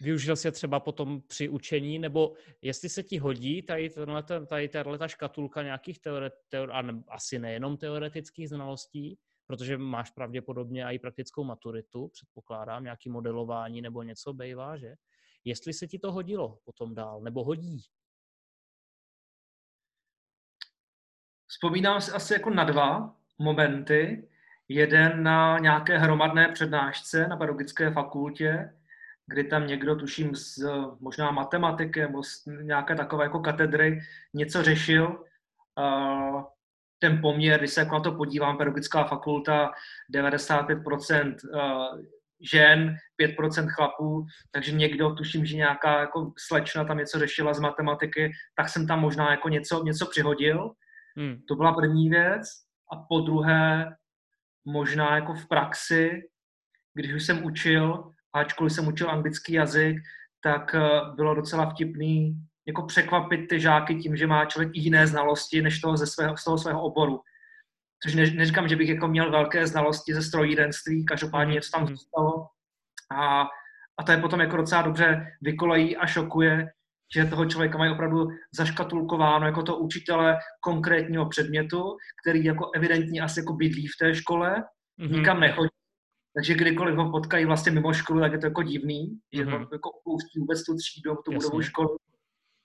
Využil 0.00 0.36
si 0.36 0.48
je 0.48 0.52
třeba 0.52 0.80
potom 0.80 1.22
při 1.22 1.48
učení, 1.48 1.98
nebo 1.98 2.34
jestli 2.62 2.88
se 2.88 3.02
ti 3.02 3.18
hodí 3.18 3.62
tady, 3.62 3.90
tenhle, 3.90 4.22
tady 4.46 4.68
tato 4.68 5.08
škatulka 5.08 5.62
nějakých 5.62 5.98
teoret, 5.98 6.34
teor, 6.48 6.72
a 6.72 6.82
asi 7.08 7.38
nejenom 7.38 7.76
teoretických 7.76 8.48
znalostí, 8.48 9.18
protože 9.46 9.78
máš 9.78 10.10
pravděpodobně 10.10 10.84
i 10.84 10.98
praktickou 10.98 11.44
maturitu, 11.44 12.08
předpokládám, 12.08 12.84
nějaký 12.84 13.10
modelování 13.10 13.82
nebo 13.82 14.02
něco 14.02 14.32
bejvá, 14.32 14.76
že? 14.76 14.94
Jestli 15.44 15.72
se 15.72 15.86
ti 15.86 15.98
to 15.98 16.12
hodilo 16.12 16.58
potom 16.64 16.94
dál, 16.94 17.20
nebo 17.20 17.44
hodí? 17.44 17.82
Vzpomínám 21.46 22.00
si 22.00 22.12
asi 22.12 22.32
jako 22.32 22.50
na 22.50 22.64
dva 22.64 23.16
momenty. 23.38 24.28
Jeden 24.68 25.22
na 25.22 25.58
nějaké 25.58 25.98
hromadné 25.98 26.48
přednášce 26.52 27.28
na 27.28 27.36
pedagogické 27.36 27.90
fakultě, 27.90 28.78
kdy 29.26 29.44
tam 29.44 29.66
někdo, 29.66 29.96
tuším, 29.96 30.34
z 30.34 30.58
možná 31.00 31.30
matematiky 31.30 32.00
nebo 32.00 32.22
z 32.22 32.46
nějaké 32.46 32.94
takové 32.94 33.24
jako 33.24 33.40
katedry 33.40 34.00
něco 34.34 34.62
řešil. 34.62 35.24
Ten 36.98 37.20
poměr, 37.20 37.60
když 37.60 37.70
se 37.70 37.80
jako 37.80 37.94
na 37.94 38.00
to 38.00 38.12
podívám, 38.12 38.56
pedagogická 38.56 39.04
fakulta 39.04 39.72
95% 40.14 41.34
žen, 42.52 42.96
5% 43.22 43.68
chlapů, 43.68 44.26
takže 44.50 44.72
někdo, 44.72 45.14
tuším, 45.14 45.46
že 45.46 45.56
nějaká 45.56 46.00
jako 46.00 46.32
slečna 46.38 46.84
tam 46.84 46.98
něco 46.98 47.18
řešila 47.18 47.54
z 47.54 47.60
matematiky, 47.60 48.32
tak 48.56 48.68
jsem 48.68 48.86
tam 48.86 49.00
možná 49.00 49.30
jako 49.30 49.48
něco, 49.48 49.84
něco 49.84 50.06
přihodil. 50.06 50.70
Hmm. 51.16 51.36
To 51.48 51.54
byla 51.54 51.72
první 51.72 52.08
věc. 52.08 52.42
A 52.92 52.96
po 53.08 53.20
druhé, 53.20 53.96
možná 54.64 55.14
jako 55.14 55.34
v 55.34 55.48
praxi, 55.48 56.22
když 56.94 57.12
už 57.12 57.26
jsem 57.26 57.44
učil, 57.44 58.12
ačkoliv 58.32 58.72
jsem 58.72 58.88
učil 58.88 59.10
anglický 59.10 59.52
jazyk, 59.52 59.96
tak 60.40 60.74
eh, 60.74 60.80
bylo 61.16 61.34
docela 61.34 61.70
vtipný 61.70 62.34
jako 62.66 62.82
překvapit 62.82 63.48
ty 63.48 63.60
žáky 63.60 63.94
tím, 63.94 64.16
že 64.16 64.26
má 64.26 64.44
člověk 64.44 64.70
jiné 64.74 65.06
znalosti 65.06 65.62
než 65.62 65.80
toho 65.80 65.96
ze 65.96 66.06
svého, 66.06 66.36
z 66.36 66.44
toho 66.44 66.58
svého 66.58 66.82
oboru. 66.82 67.20
Což 68.02 68.14
ne, 68.14 68.30
neříkám, 68.30 68.68
že 68.68 68.76
bych 68.76 68.88
jako 68.88 69.08
měl 69.08 69.30
velké 69.30 69.66
znalosti 69.66 70.14
ze 70.14 70.22
strojírenství, 70.22 71.04
každopádně 71.04 71.44
hmm. 71.44 71.54
něco 71.54 71.70
tam 71.70 71.80
hmm. 71.80 71.88
zůstalo. 71.88 72.46
A, 73.12 73.42
a 73.98 74.02
to 74.06 74.12
je 74.12 74.18
potom 74.18 74.40
jako 74.40 74.56
docela 74.56 74.82
dobře 74.82 75.26
vykolejí 75.42 75.96
a 75.96 76.06
šokuje, 76.06 76.66
že 77.14 77.24
toho 77.24 77.46
člověka 77.46 77.78
mají 77.78 77.92
opravdu 77.92 78.28
zaškatulkováno 78.54 79.46
jako 79.46 79.62
to 79.62 79.76
učitele 79.76 80.38
konkrétního 80.60 81.28
předmětu, 81.28 81.96
který 82.22 82.44
jako 82.44 82.70
evidentně 82.74 83.20
asi 83.20 83.40
jako 83.40 83.52
bydlí 83.52 83.86
v 83.86 83.98
té 84.00 84.14
škole, 84.14 84.64
mm-hmm. 85.00 85.12
nikam 85.12 85.40
nechodí, 85.40 85.68
takže 86.36 86.54
kdykoliv 86.54 86.96
ho 86.96 87.10
potkají 87.10 87.44
vlastně 87.44 87.72
mimo 87.72 87.92
školu, 87.92 88.20
tak 88.20 88.32
je 88.32 88.38
to 88.38 88.46
jako 88.46 88.62
divný, 88.62 89.10
mm-hmm. 89.10 89.38
že 89.38 89.44
to 89.44 89.50
mhm. 89.50 89.66
jako 89.72 89.90
vůbec 90.38 90.64
tu 90.64 90.76
třídu, 90.76 91.14
tu 91.24 91.32
budovou 91.32 91.62
školu. 91.62 91.96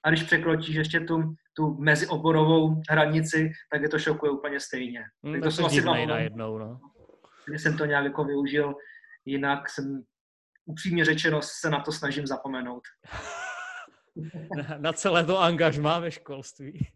A 0.03 0.09
když 0.09 0.23
překročíš 0.23 0.75
ještě 0.75 0.99
tu, 0.99 1.35
tu 1.53 1.73
mezioborovou 1.73 2.81
hranici, 2.89 3.51
tak 3.71 3.81
je 3.81 3.89
to 3.89 3.99
šokuje 3.99 4.31
úplně 4.31 4.59
stejně. 4.59 5.03
Mm, 5.23 5.33
tak 5.33 5.43
to 5.43 5.51
jsou 5.51 5.65
asi 5.65 5.81
dva 5.81 6.05
najednou, 6.05 6.57
no. 6.57 6.79
Když 7.47 7.61
jsem 7.61 7.77
to 7.77 7.85
nějak 7.85 8.03
jako 8.03 8.23
využil, 8.23 8.75
jinak 9.25 9.69
jsem 9.69 10.03
upřímně 10.65 11.05
řečeno 11.05 11.39
se 11.41 11.69
na 11.69 11.79
to 11.79 11.91
snažím 11.91 12.27
zapomenout. 12.27 12.81
na, 14.55 14.77
na 14.77 14.93
celé 14.93 15.25
to 15.25 15.39
angažmá 15.39 15.99
ve 15.99 16.11
školství. 16.11 16.87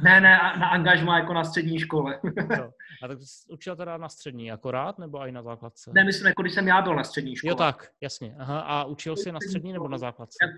Ne, 0.00 0.20
ne, 0.20 0.38
na 0.58 0.68
angažmá 0.68 1.18
jako 1.18 1.32
na 1.32 1.44
střední 1.44 1.78
škole. 1.78 2.20
no. 2.58 2.70
A 3.02 3.08
tak 3.08 3.18
jsi 3.20 3.52
učil 3.52 3.76
teda 3.76 3.96
na 3.96 4.08
střední 4.08 4.52
akorát, 4.52 4.98
nebo 4.98 5.26
i 5.26 5.32
na 5.32 5.42
základce? 5.42 5.90
Ne, 5.94 6.04
myslím, 6.04 6.26
jako 6.26 6.42
když 6.42 6.54
jsem 6.54 6.68
já 6.68 6.82
byl 6.82 6.94
na 6.94 7.04
střední 7.04 7.36
škole. 7.36 7.50
Jo 7.50 7.54
tak, 7.54 7.88
jasně. 8.00 8.36
Aha. 8.38 8.60
A 8.60 8.84
učil 8.84 9.16
jsi 9.16 9.32
na 9.32 9.40
střední 9.48 9.72
nebo 9.72 9.88
na 9.88 9.98
základce? 9.98 10.36
Já, 10.42 10.48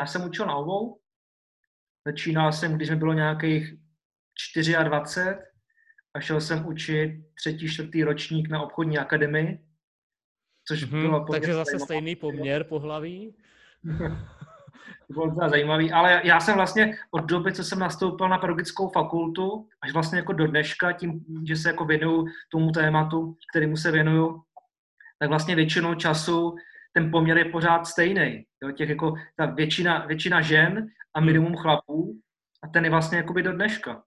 já 0.00 0.06
jsem 0.06 0.24
učil 0.24 0.46
na 0.46 0.56
obou. 0.56 0.98
Začínal 2.06 2.52
jsem, 2.52 2.76
když 2.76 2.90
mi 2.90 2.96
bylo 2.96 3.12
nějakých 3.12 3.72
24 3.72 4.76
a 6.14 6.20
šel 6.20 6.40
jsem 6.40 6.66
učit 6.66 7.24
třetí, 7.34 7.68
čtvrtý 7.68 8.04
ročník 8.04 8.48
na 8.48 8.62
obchodní 8.62 8.98
akademii, 8.98 9.58
což 10.68 10.84
mm-hmm, 10.84 11.00
bylo... 11.00 11.24
Takže 11.24 11.54
zase 11.54 11.78
stejný 11.78 12.16
poměr 12.16 12.64
pohlaví? 12.64 13.36
To 15.06 15.12
bylo 15.12 15.26
docela 15.26 15.48
zajímavý, 15.48 15.92
ale 15.92 16.20
já 16.24 16.40
jsem 16.40 16.54
vlastně 16.54 16.98
od 17.10 17.24
doby, 17.24 17.52
co 17.52 17.64
jsem 17.64 17.78
nastoupil 17.78 18.28
na 18.28 18.38
pedagogickou 18.38 18.88
fakultu, 18.88 19.68
až 19.80 19.92
vlastně 19.92 20.18
jako 20.18 20.32
do 20.32 20.46
dneška, 20.46 20.92
tím, 20.92 21.24
že 21.48 21.56
se 21.56 21.68
jako 21.68 21.84
věnuju 21.84 22.26
tomu 22.48 22.70
tématu, 22.70 23.36
kterému 23.50 23.76
se 23.76 23.90
věnuju, 23.90 24.42
tak 25.18 25.28
vlastně 25.28 25.56
většinou 25.56 25.94
času 25.94 26.54
ten 26.96 27.10
poměr 27.10 27.38
je 27.38 27.44
pořád 27.44 27.86
stejný. 27.86 28.44
Jo, 28.62 28.72
těch 28.72 28.88
jako 28.88 29.14
ta 29.36 29.46
většina, 29.46 30.06
většina 30.06 30.40
žen 30.40 30.86
a 31.14 31.18
hmm. 31.18 31.26
minimum 31.26 31.56
chlapů 31.56 32.20
a 32.62 32.68
ten 32.68 32.84
je 32.84 32.90
vlastně 32.90 33.18
jakoby 33.18 33.42
do 33.42 33.52
dneška. 33.52 34.02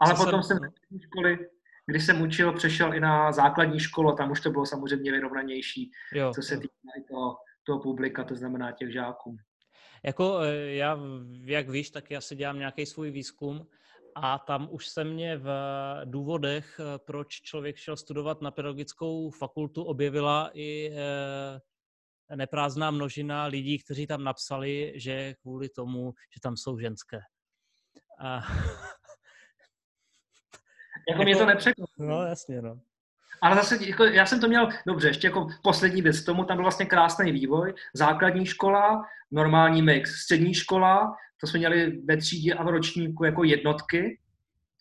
Ale 0.00 0.14
Co 0.14 0.24
potom 0.24 0.42
jsem 0.42 0.58
z 0.90 1.02
školy, 1.02 1.38
když 1.86 2.06
jsem 2.06 2.22
učil, 2.22 2.52
přešel 2.52 2.94
i 2.94 3.00
na 3.00 3.32
základní 3.32 3.80
školu 3.80 4.16
tam 4.16 4.30
už 4.30 4.40
to 4.40 4.50
bylo 4.50 4.66
samozřejmě 4.66 5.12
vyrovnanější, 5.12 5.90
jo, 6.12 6.32
co 6.34 6.42
se 6.42 6.56
týká 6.56 6.72
toho 7.10 7.36
toho 7.68 7.80
publika, 7.80 8.24
to 8.24 8.34
znamená 8.34 8.72
těch 8.72 8.92
žáků. 8.92 9.36
Jako 10.04 10.40
eh, 10.40 10.80
já, 10.80 10.98
jak 11.44 11.68
víš, 11.68 11.90
tak 11.90 12.10
já 12.10 12.20
si 12.20 12.36
dělám 12.36 12.58
nějaký 12.58 12.86
svůj 12.86 13.10
výzkum 13.10 13.66
a 14.22 14.38
tam 14.38 14.68
už 14.70 14.88
se 14.88 15.04
mě 15.04 15.36
v 15.36 15.48
důvodech, 16.04 16.80
eh, 16.80 16.98
proč 16.98 17.28
člověk 17.28 17.76
šel 17.76 17.96
studovat 17.96 18.42
na 18.42 18.50
pedagogickou 18.50 19.30
fakultu, 19.30 19.82
objevila 19.82 20.50
i 20.54 20.90
eh, 20.92 22.36
neprázdná 22.36 22.90
množina 22.90 23.44
lidí, 23.44 23.78
kteří 23.78 24.06
tam 24.06 24.24
napsali, 24.24 24.92
že 24.96 25.34
kvůli 25.42 25.68
tomu, 25.68 26.14
že 26.34 26.40
tam 26.40 26.56
jsou 26.56 26.78
ženské. 26.78 27.20
A... 28.18 28.40
Jako 31.10 31.22
mě 31.22 31.34
to 31.34 31.40
jako- 31.40 31.50
nepřekvapilo. 31.50 32.08
No 32.08 32.22
jasně, 32.22 32.62
no. 32.62 32.80
Ale 33.42 33.56
zase, 33.56 33.84
jako, 33.86 34.04
já 34.04 34.26
jsem 34.26 34.40
to 34.40 34.48
měl, 34.48 34.68
dobře, 34.86 35.08
ještě 35.08 35.26
jako 35.26 35.48
poslední 35.62 36.02
věc, 36.02 36.24
tomu 36.24 36.44
tam 36.44 36.56
byl 36.56 36.64
vlastně 36.64 36.86
krásný 36.86 37.32
vývoj. 37.32 37.74
Základní 37.94 38.46
škola, 38.46 39.04
normální 39.30 39.82
mix. 39.82 40.10
Střední 40.10 40.54
škola, 40.54 41.16
to 41.40 41.46
jsme 41.46 41.58
měli 41.58 42.00
ve 42.04 42.16
třídě 42.16 42.54
a 42.54 42.62
v 42.62 42.68
ročníku 42.68 43.24
jako 43.24 43.44
jednotky 43.44 44.20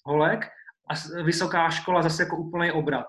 holek 0.05 0.45
a 0.89 1.21
vysoká 1.23 1.69
škola 1.69 2.01
zase 2.01 2.23
jako 2.23 2.37
úplný 2.37 2.71
obrat. 2.71 3.05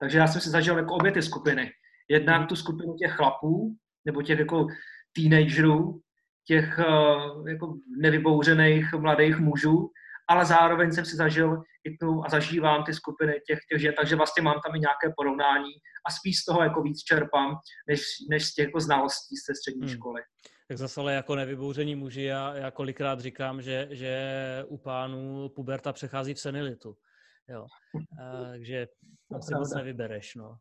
Takže 0.00 0.18
já 0.18 0.26
jsem 0.26 0.40
si 0.40 0.50
zažil 0.50 0.76
jako 0.76 0.94
obě 0.94 1.12
ty 1.12 1.22
skupiny. 1.22 1.70
Jednak 2.08 2.48
tu 2.48 2.56
skupinu 2.56 2.94
těch 2.94 3.12
chlapů, 3.12 3.76
nebo 4.04 4.22
těch 4.22 4.38
jako 4.38 4.66
teenagerů, 5.12 6.00
těch 6.46 6.78
uh, 6.78 7.48
jako 7.48 7.74
nevybouřených 8.00 8.92
mladých 8.92 9.38
mužů, 9.38 9.90
ale 10.28 10.44
zároveň 10.44 10.92
jsem 10.92 11.04
si 11.04 11.16
zažil 11.16 11.62
i 11.84 11.96
tu 11.96 12.22
a 12.26 12.28
zažívám 12.28 12.84
ty 12.84 12.94
skupiny 12.94 13.32
těch, 13.46 13.58
těch 13.72 13.80
žen, 13.80 13.94
takže 13.98 14.16
vlastně 14.16 14.42
mám 14.42 14.60
tam 14.66 14.74
i 14.76 14.80
nějaké 14.80 15.12
porovnání 15.16 15.70
a 16.06 16.10
spíš 16.10 16.38
z 16.38 16.44
toho 16.44 16.62
jako 16.62 16.82
víc 16.82 16.98
čerpám, 16.98 17.56
než, 17.88 18.00
než 18.30 18.44
z 18.44 18.54
těch 18.54 18.66
jako 18.66 18.80
znalostí 18.80 19.36
z 19.36 19.44
té 19.46 19.54
střední 19.54 19.86
hmm. 19.86 19.96
školy. 19.96 20.22
Tak 20.68 20.78
zase 20.78 21.00
ale 21.00 21.14
jako 21.14 21.34
nevybouření 21.34 21.94
muži, 21.94 22.22
já, 22.22 22.54
já 22.54 22.70
kolikrát 22.70 23.20
říkám, 23.20 23.62
že, 23.62 23.88
že 23.90 24.64
u 24.68 24.78
pánů 24.78 25.48
puberta 25.48 25.92
přechází 25.92 26.34
v 26.34 26.40
senilitu. 26.40 26.98
Jo. 27.48 27.66
A, 28.22 28.44
takže 28.44 28.88
tam 29.30 29.42
si 29.42 29.54
moc 29.54 29.74
nevybereš. 29.74 30.34
No. 30.34 30.58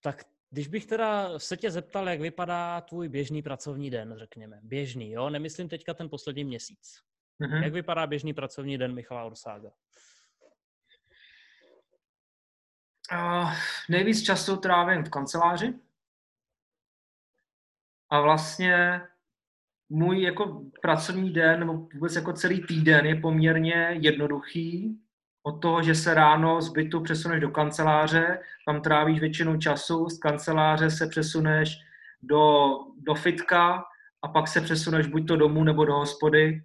Tak 0.00 0.24
když 0.50 0.68
bych 0.68 0.86
teda 0.86 1.38
se 1.38 1.56
tě 1.56 1.70
zeptal, 1.70 2.08
jak 2.08 2.20
vypadá 2.20 2.80
tvůj 2.80 3.08
běžný 3.08 3.42
pracovní 3.42 3.90
den, 3.90 4.14
řekněme. 4.18 4.60
Běžný, 4.62 5.10
jo? 5.10 5.30
Nemyslím 5.30 5.68
teďka 5.68 5.94
ten 5.94 6.08
poslední 6.08 6.44
měsíc. 6.44 7.00
Mm-hmm. 7.40 7.62
Jak 7.62 7.72
vypadá 7.72 8.06
běžný 8.06 8.34
pracovní 8.34 8.78
den 8.78 8.94
Michala 8.94 9.24
Orsága? 9.24 9.70
Uh, 13.12 13.52
nejvíc 13.88 14.22
času 14.22 14.56
trávím 14.56 15.04
v 15.04 15.10
kanceláři. 15.10 15.74
A 18.10 18.20
vlastně 18.20 19.00
můj 19.88 20.22
jako 20.22 20.62
pracovní 20.82 21.30
den 21.30 21.60
nebo 21.60 21.72
vůbec 21.72 22.16
jako 22.16 22.32
celý 22.32 22.66
týden 22.66 23.06
je 23.06 23.14
poměrně 23.14 23.96
jednoduchý. 24.00 24.98
Od 25.42 25.62
toho, 25.62 25.82
že 25.82 25.94
se 25.94 26.14
ráno 26.14 26.60
z 26.60 26.68
bytu 26.68 27.00
přesuneš 27.00 27.40
do 27.40 27.50
kanceláře, 27.50 28.38
tam 28.66 28.82
trávíš 28.82 29.20
většinu 29.20 29.58
času, 29.58 30.08
z 30.08 30.18
kanceláře 30.18 30.90
se 30.90 31.06
přesuneš 31.06 31.78
do, 32.22 32.68
do 32.96 33.14
fitka 33.14 33.84
a 34.22 34.28
pak 34.28 34.48
se 34.48 34.60
přesuneš 34.60 35.06
buď 35.06 35.28
to 35.28 35.36
domů 35.36 35.64
nebo 35.64 35.84
do 35.84 35.94
hospody, 35.94 36.62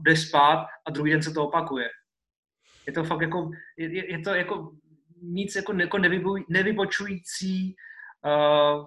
jdeš 0.00 0.28
spát 0.28 0.66
a 0.86 0.90
druhý 0.90 1.10
den 1.10 1.22
se 1.22 1.32
to 1.32 1.46
opakuje. 1.46 1.88
Je 2.86 2.92
to 2.92 3.04
fakt 3.04 3.20
jako, 3.20 3.50
je, 3.76 4.10
je 4.12 4.18
to 4.18 4.34
jako 4.34 4.72
nic 5.22 5.56
jako, 5.56 5.72
jako 5.72 5.98
nevybočující 6.48 7.76
uh, 8.24 8.86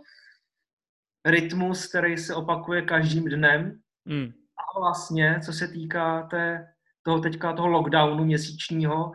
rytmus, 1.26 1.88
který 1.88 2.18
se 2.18 2.36
opakuje 2.36 2.82
každým 2.82 3.26
dnem. 3.26 3.80
Mm. 4.06 4.32
A 4.58 4.80
vlastně, 4.80 5.40
co 5.46 5.54
se 5.54 5.68
týká 5.68 6.24
té, 6.24 6.74
toho 7.02 7.20
teďka 7.20 7.54
toho 7.54 7.68
lockdownu 7.68 8.26
měsíčního, 8.26 9.12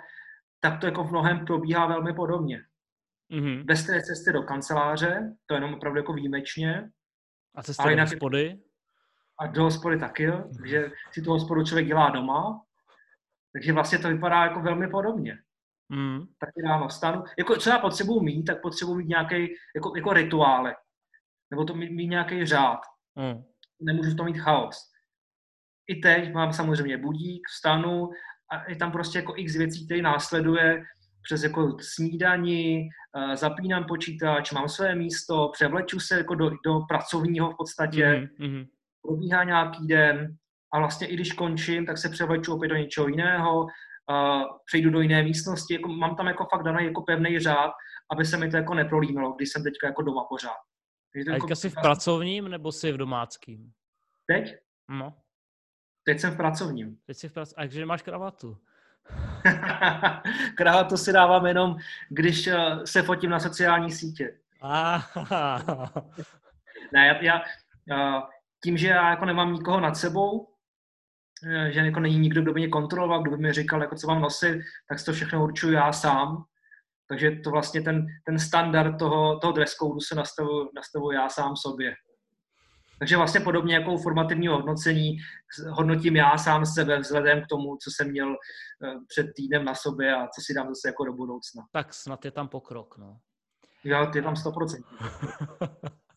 tak 0.61 0.81
to 0.81 0.87
jako 0.87 1.05
v 1.05 1.11
mnohem 1.11 1.47
probíhá 1.47 1.87
velmi 1.87 2.13
podobně. 2.13 2.63
Mm-hmm. 3.33 3.65
Bez 3.65 3.87
té 3.87 4.03
cesty 4.03 4.33
do 4.33 4.43
kanceláře, 4.43 5.37
to 5.47 5.55
je 5.55 5.57
jenom 5.57 5.75
opravdu 5.75 5.99
jako 5.99 6.13
výjimečně. 6.13 6.91
A 7.55 7.63
cesty 7.63 7.97
do 7.97 8.01
hospody? 8.01 8.61
A 9.41 9.47
do 9.47 9.63
hospody 9.63 9.99
taky, 9.99 10.23
jo. 10.23 10.37
Mhm. 10.39 10.57
Takže 10.57 10.91
si 11.13 11.23
tu 11.23 11.31
hospodu 11.31 11.65
člověk 11.65 11.87
dělá 11.87 12.11
doma. 12.11 12.63
Takže 13.53 13.73
vlastně 13.73 13.99
to 13.99 14.09
vypadá 14.09 14.45
jako 14.45 14.61
velmi 14.61 14.89
podobně. 14.89 15.39
Mm. 15.89 16.27
Taky 16.39 16.63
ráno 16.65 16.89
vstanu. 16.89 17.25
Jako, 17.39 17.57
co 17.57 17.71
já 17.71 17.79
potřebuji 17.79 18.21
mít, 18.21 18.45
tak 18.45 18.63
potřebuji 18.63 18.95
mít 18.95 19.09
nějaký 19.09 19.55
jako, 19.77 19.93
jako 19.97 20.13
rituále 20.13 20.75
nebo 21.51 21.65
to 21.65 21.75
mít, 21.75 21.91
mít 21.91 22.09
nějaký 22.09 22.47
řád. 22.47 22.81
Hmm. 23.19 23.43
Nemůžu 23.81 24.11
v 24.11 24.17
tom 24.17 24.27
mít 24.27 24.39
chaos. 24.39 24.79
I 25.89 25.97
teď 25.97 26.33
mám 26.33 26.53
samozřejmě 26.53 26.99
budík, 26.99 27.49
vstanu 27.49 28.11
a 28.53 28.71
je 28.71 28.77
tam 28.77 28.93
prostě 28.93 29.19
jako 29.19 29.35
x 29.37 29.57
věcí, 29.57 29.87
které 29.87 30.03
následuje 30.03 30.85
přes 31.23 31.43
jako 31.43 31.77
snídani, 31.81 32.89
uh, 33.17 33.35
zapínám 33.35 33.85
počítač, 33.85 34.53
mám 34.53 34.69
své 34.69 34.95
místo, 34.95 35.51
převleču 35.53 36.01
se 36.01 36.17
jako 36.17 36.35
do, 36.35 36.51
do 36.51 36.81
pracovního 36.89 37.51
v 37.51 37.57
podstatě, 37.57 38.31
mm-hmm. 38.41 38.67
probíhá 39.03 39.45
nějaký 39.45 39.87
den 39.87 40.37
a 40.73 40.79
vlastně 40.79 41.07
i 41.07 41.15
když 41.15 41.33
končím, 41.33 41.87
tak 41.87 41.99
se 41.99 42.09
převleču 42.09 42.55
opět 42.55 42.69
do 42.69 42.77
něčeho 42.77 43.09
jiného, 43.09 43.63
uh, 43.63 44.43
přejdu 44.67 44.91
do 44.91 45.01
jiné 45.01 45.23
místnosti, 45.23 45.75
jako 45.75 45.89
mám 45.89 46.17
tam 46.17 46.27
jako 46.27 46.47
fakt 46.53 46.63
daný 46.63 46.85
jako 46.85 47.03
pevný 47.03 47.39
řád, 47.39 47.71
aby 48.13 48.25
se 48.25 48.37
mi 48.37 48.51
to 48.51 48.57
jako 48.57 48.75
neprolínulo, 48.75 49.33
když 49.33 49.49
jsem 49.49 49.63
teďka 49.63 49.87
jako 49.87 50.03
doma 50.03 50.25
pořád. 50.29 50.68
A 51.17 51.35
teďka 51.35 51.55
jsi 51.55 51.71
v 51.71 51.75
pracovním 51.75 52.49
nebo 52.49 52.73
jsi 52.73 52.93
v 52.93 52.97
domáckým? 52.97 53.73
Teď? 54.27 54.57
No. 54.89 55.15
Teď 56.05 56.21
jsem 56.21 56.35
v 56.35 56.37
pracovním. 56.37 56.99
Teď 57.07 57.17
jsi 57.17 57.29
v 57.29 57.33
pracovním. 57.33 57.61
A 57.61 57.63
takže 57.63 57.87
máš 57.87 58.03
kravatu? 58.03 58.59
kravatu 60.55 60.97
si 60.97 61.13
dávám 61.13 61.47
jenom, 61.47 61.77
když 62.09 62.47
uh, 62.47 62.85
se 62.85 63.03
fotím 63.03 63.31
na 63.31 63.41
sociální 63.41 63.91
sítě. 63.91 64.39
ne, 66.93 67.07
já, 67.07 67.23
já 67.23 67.41
uh, 67.41 68.23
tím, 68.65 68.77
že 68.77 68.89
já 68.89 69.11
jako 69.11 69.25
nemám 69.25 69.53
nikoho 69.53 69.81
nad 69.81 69.95
sebou, 69.95 70.49
eh, 71.47 71.73
že 71.73 71.81
jako 71.81 72.01
není 72.01 72.19
nikdo, 72.19 72.43
kdo 72.43 72.53
by 72.53 72.61
mě 72.61 72.69
kontroloval, 72.69 73.23
kdo 73.23 73.31
by 73.31 73.37
mi 73.37 73.53
říkal, 73.53 73.81
jako 73.81 73.97
co 73.97 74.07
mám 74.07 74.21
nosit, 74.21 74.61
tak 74.89 75.05
to 75.05 75.13
všechno 75.13 75.43
určuju 75.43 75.73
já 75.73 75.93
sám. 75.93 76.45
Takže 77.09 77.31
to 77.45 77.51
vlastně 77.51 77.83
ten, 77.83 78.07
ten 78.27 78.39
standard 78.39 78.99
toho, 78.99 79.39
toho 79.39 79.53
dress 79.53 79.75
code 79.75 80.01
se 80.09 80.15
nastavuju, 80.15 80.71
nastavuju 80.75 81.13
já 81.13 81.29
sám 81.29 81.57
sobě. 81.57 81.95
Takže 82.99 83.17
vlastně 83.17 83.41
podobně 83.41 83.75
jako 83.75 83.99
formativního 83.99 84.57
hodnocení 84.57 85.17
hodnotím 85.71 86.17
já 86.17 86.39
sám 86.39 86.67
sebe 86.67 86.99
vzhledem 86.99 87.43
k 87.43 87.47
tomu, 87.47 87.77
co 87.77 87.91
jsem 87.91 88.11
měl 88.11 88.33
eh, 88.33 88.95
před 89.09 89.27
týdnem 89.37 89.65
na 89.65 89.75
sobě 89.75 90.15
a 90.15 90.27
co 90.27 90.41
si 90.47 90.55
dám 90.55 90.69
zase 90.69 90.89
jako 90.89 91.05
do 91.05 91.13
budoucna. 91.13 91.65
Tak 91.73 91.95
snad 91.95 92.25
je 92.25 92.31
tam 92.31 92.49
pokrok, 92.49 92.99
no. 92.99 93.19
Jo, 93.85 94.11
je 94.15 94.23
tam 94.23 94.35
100%. 94.35 94.83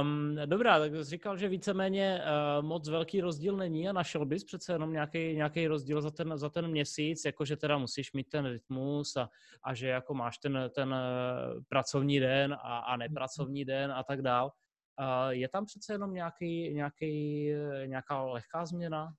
Um, 0.00 0.36
dobrá, 0.46 0.78
tak 0.78 0.94
jsi 0.94 1.04
říkal, 1.04 1.36
že 1.36 1.48
víceméně 1.48 2.20
uh, 2.20 2.66
moc 2.66 2.88
velký 2.88 3.20
rozdíl 3.20 3.56
není 3.56 3.88
a 3.88 3.92
našel 3.92 4.26
bys 4.26 4.44
přece 4.44 4.72
jenom 4.72 4.92
nějaký, 4.92 5.34
nějaký 5.34 5.66
rozdíl 5.66 6.02
za 6.02 6.10
ten, 6.10 6.38
za 6.38 6.50
ten 6.50 6.68
měsíc, 6.68 7.24
jako 7.24 7.44
že 7.44 7.56
teda 7.56 7.78
musíš 7.78 8.12
mít 8.12 8.28
ten 8.28 8.46
rytmus 8.46 9.16
a, 9.16 9.28
a 9.62 9.74
že 9.74 9.88
jako 9.88 10.14
máš 10.14 10.38
ten, 10.38 10.70
ten 10.74 10.88
uh, 10.88 11.62
pracovní 11.68 12.20
den 12.20 12.52
a, 12.52 12.78
a 12.78 12.96
nepracovní 12.96 13.64
den 13.64 13.92
a 13.92 14.02
tak 14.02 14.22
dál. 14.22 14.52
Uh, 15.00 15.30
je 15.30 15.48
tam 15.48 15.64
přece 15.64 15.92
jenom 15.92 16.14
nějaký, 16.14 16.74
nějaký, 16.74 17.48
nějaká 17.86 18.22
lehká 18.22 18.66
změna? 18.66 19.14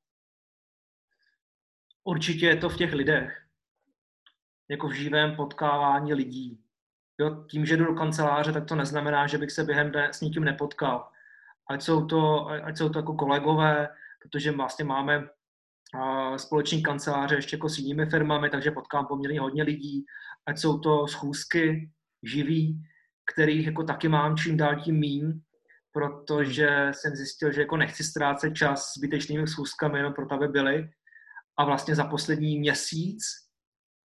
Určitě 2.03 2.45
je 2.45 2.57
to 2.57 2.69
v 2.69 2.77
těch 2.77 2.93
lidech. 2.93 3.45
Jako 4.69 4.87
v 4.87 4.93
živém 4.93 5.35
potkávání 5.35 6.13
lidí 6.13 6.64
Jo, 7.19 7.45
tím, 7.49 7.65
že 7.65 7.77
jdu 7.77 7.85
do 7.85 7.93
kanceláře, 7.93 8.51
tak 8.51 8.65
to 8.65 8.75
neznamená, 8.75 9.27
že 9.27 9.37
bych 9.37 9.51
se 9.51 9.63
během 9.63 9.91
dne 9.91 10.09
s 10.13 10.21
nikým 10.21 10.43
nepotkal. 10.43 11.07
Ať 11.69 11.81
jsou 11.81 12.05
to, 12.05 12.47
ať 12.47 12.77
jsou 12.77 12.89
to 12.89 12.99
jako 12.99 13.13
kolegové, 13.13 13.89
protože 14.21 14.51
vlastně 14.51 14.85
máme 14.85 15.27
společný 16.37 16.83
kanceláře 16.83 17.35
ještě 17.35 17.55
jako 17.55 17.69
s 17.69 17.77
jinými 17.77 18.05
firmami, 18.05 18.49
takže 18.49 18.71
potkám 18.71 19.05
poměrně 19.05 19.39
hodně 19.39 19.63
lidí. 19.63 20.05
Ať 20.47 20.57
jsou 20.57 20.79
to 20.79 21.07
schůzky 21.07 21.91
živý, 22.23 22.83
kterých 23.33 23.65
jako 23.65 23.83
taky 23.83 24.07
mám 24.07 24.37
čím 24.37 24.57
dál 24.57 24.75
tím 24.75 24.99
mín, 24.99 25.41
protože 25.91 26.87
jsem 26.91 27.15
zjistil, 27.15 27.51
že 27.51 27.61
jako 27.61 27.77
nechci 27.77 28.03
ztrácet 28.03 28.53
čas 28.53 28.93
zbytečnými 28.97 29.47
schůzkami 29.47 29.99
jenom 29.99 30.13
proto, 30.13 30.35
aby 30.35 30.47
byly. 30.47 30.89
A 31.57 31.65
vlastně 31.65 31.95
za 31.95 32.05
poslední 32.05 32.59
měsíc 32.59 33.23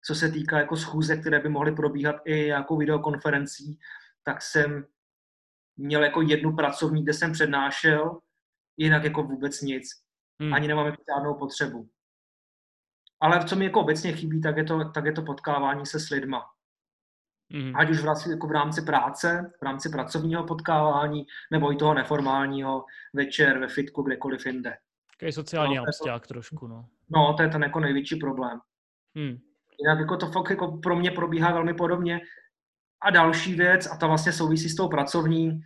co 0.06 0.14
se 0.14 0.30
týká 0.30 0.58
jako 0.58 0.76
schůze, 0.76 1.16
které 1.16 1.40
by 1.40 1.48
mohly 1.48 1.72
probíhat 1.72 2.16
i 2.24 2.46
jako 2.46 2.76
videokonferencí, 2.76 3.78
tak 4.22 4.42
jsem 4.42 4.86
měl 5.76 6.04
jako 6.04 6.22
jednu 6.22 6.56
pracovní, 6.56 7.02
kde 7.02 7.12
jsem 7.12 7.32
přednášel, 7.32 8.18
jinak 8.76 9.04
jako 9.04 9.22
vůbec 9.22 9.60
nic. 9.60 9.88
Hmm. 10.40 10.54
Ani 10.54 10.68
nemám 10.68 10.86
jako 10.86 11.02
žádnou 11.14 11.34
potřebu. 11.34 11.88
Ale 13.20 13.44
co 13.44 13.56
mi 13.56 13.64
jako 13.64 13.80
obecně 13.80 14.12
chybí, 14.12 14.40
tak 14.40 14.56
je 14.56 14.64
to, 14.64 14.90
tak 14.90 15.04
je 15.04 15.12
to 15.12 15.22
potkávání 15.22 15.86
se 15.86 16.00
s 16.00 16.10
lidma. 16.10 16.42
Hmm. 17.50 17.76
Ať 17.76 17.90
už 17.90 18.00
vlastně 18.00 18.32
jako 18.32 18.46
v 18.46 18.52
rámci 18.52 18.82
práce, 18.82 19.52
v 19.60 19.62
rámci 19.62 19.88
pracovního 19.88 20.44
potkávání, 20.44 21.26
nebo 21.52 21.72
i 21.72 21.76
toho 21.76 21.94
neformálního 21.94 22.84
večer 23.14 23.58
ve 23.58 23.68
fitku, 23.68 24.02
kdekoliv 24.02 24.46
jinde. 24.46 24.76
Takový 25.18 25.32
sociální 25.32 25.76
no, 25.76 25.82
absťák 25.82 26.26
trošku, 26.26 26.66
no. 26.66 26.88
No, 27.08 27.34
to 27.36 27.42
je 27.42 27.48
ten 27.48 27.62
jako 27.62 27.80
největší 27.80 28.16
problém. 28.16 28.60
Hmm. 29.16 29.38
Jinak 29.80 29.98
jako 29.98 30.16
to 30.16 30.26
fakt 30.26 30.50
jako 30.50 30.78
pro 30.78 30.96
mě 30.96 31.10
probíhá 31.10 31.52
velmi 31.52 31.74
podobně. 31.74 32.20
A 33.02 33.10
další 33.10 33.54
věc, 33.54 33.87
a 33.87 33.96
ta 33.96 34.06
vlastně 34.06 34.32
souvisí 34.32 34.68
s 34.68 34.76
tou 34.76 34.88
pracovní, 34.88 35.60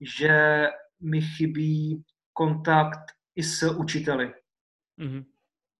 že 0.00 0.66
mi 1.00 1.20
chybí 1.20 2.04
kontakt 2.32 3.12
i 3.36 3.42
s 3.42 3.70
učiteli, 3.70 4.34
mm-hmm. 5.00 5.24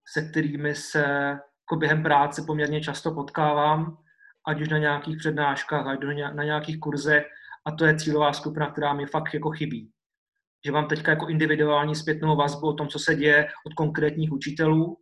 se 0.09 0.23
kterými 0.23 0.75
se 0.75 1.01
jako 1.01 1.77
během 1.79 2.03
práce 2.03 2.43
poměrně 2.47 2.81
často 2.81 3.15
potkávám, 3.15 3.99
ať 4.47 4.61
už 4.61 4.69
na 4.69 4.79
nějakých 4.79 5.17
přednáškách, 5.17 5.87
ať 5.87 5.99
na 6.35 6.45
nějakých 6.45 6.81
kurzech, 6.81 7.27
a 7.67 7.73
to 7.73 7.85
je 7.85 7.97
cílová 7.97 8.33
skupina, 8.33 8.71
která 8.71 8.93
mi 8.93 9.07
fakt 9.07 9.35
jako 9.35 9.51
chybí. 9.51 9.91
Že 10.65 10.73
mám 10.73 10.89
teďka 10.89 11.11
jako 11.11 11.29
individuální 11.29 11.95
zpětnou 11.95 12.37
vazbu 12.37 12.69
o 12.69 12.73
tom, 12.73 12.89
co 12.89 12.99
se 12.99 13.15
děje 13.15 13.49
od 13.67 13.75
konkrétních 13.75 14.33
učitelů, 14.33 14.99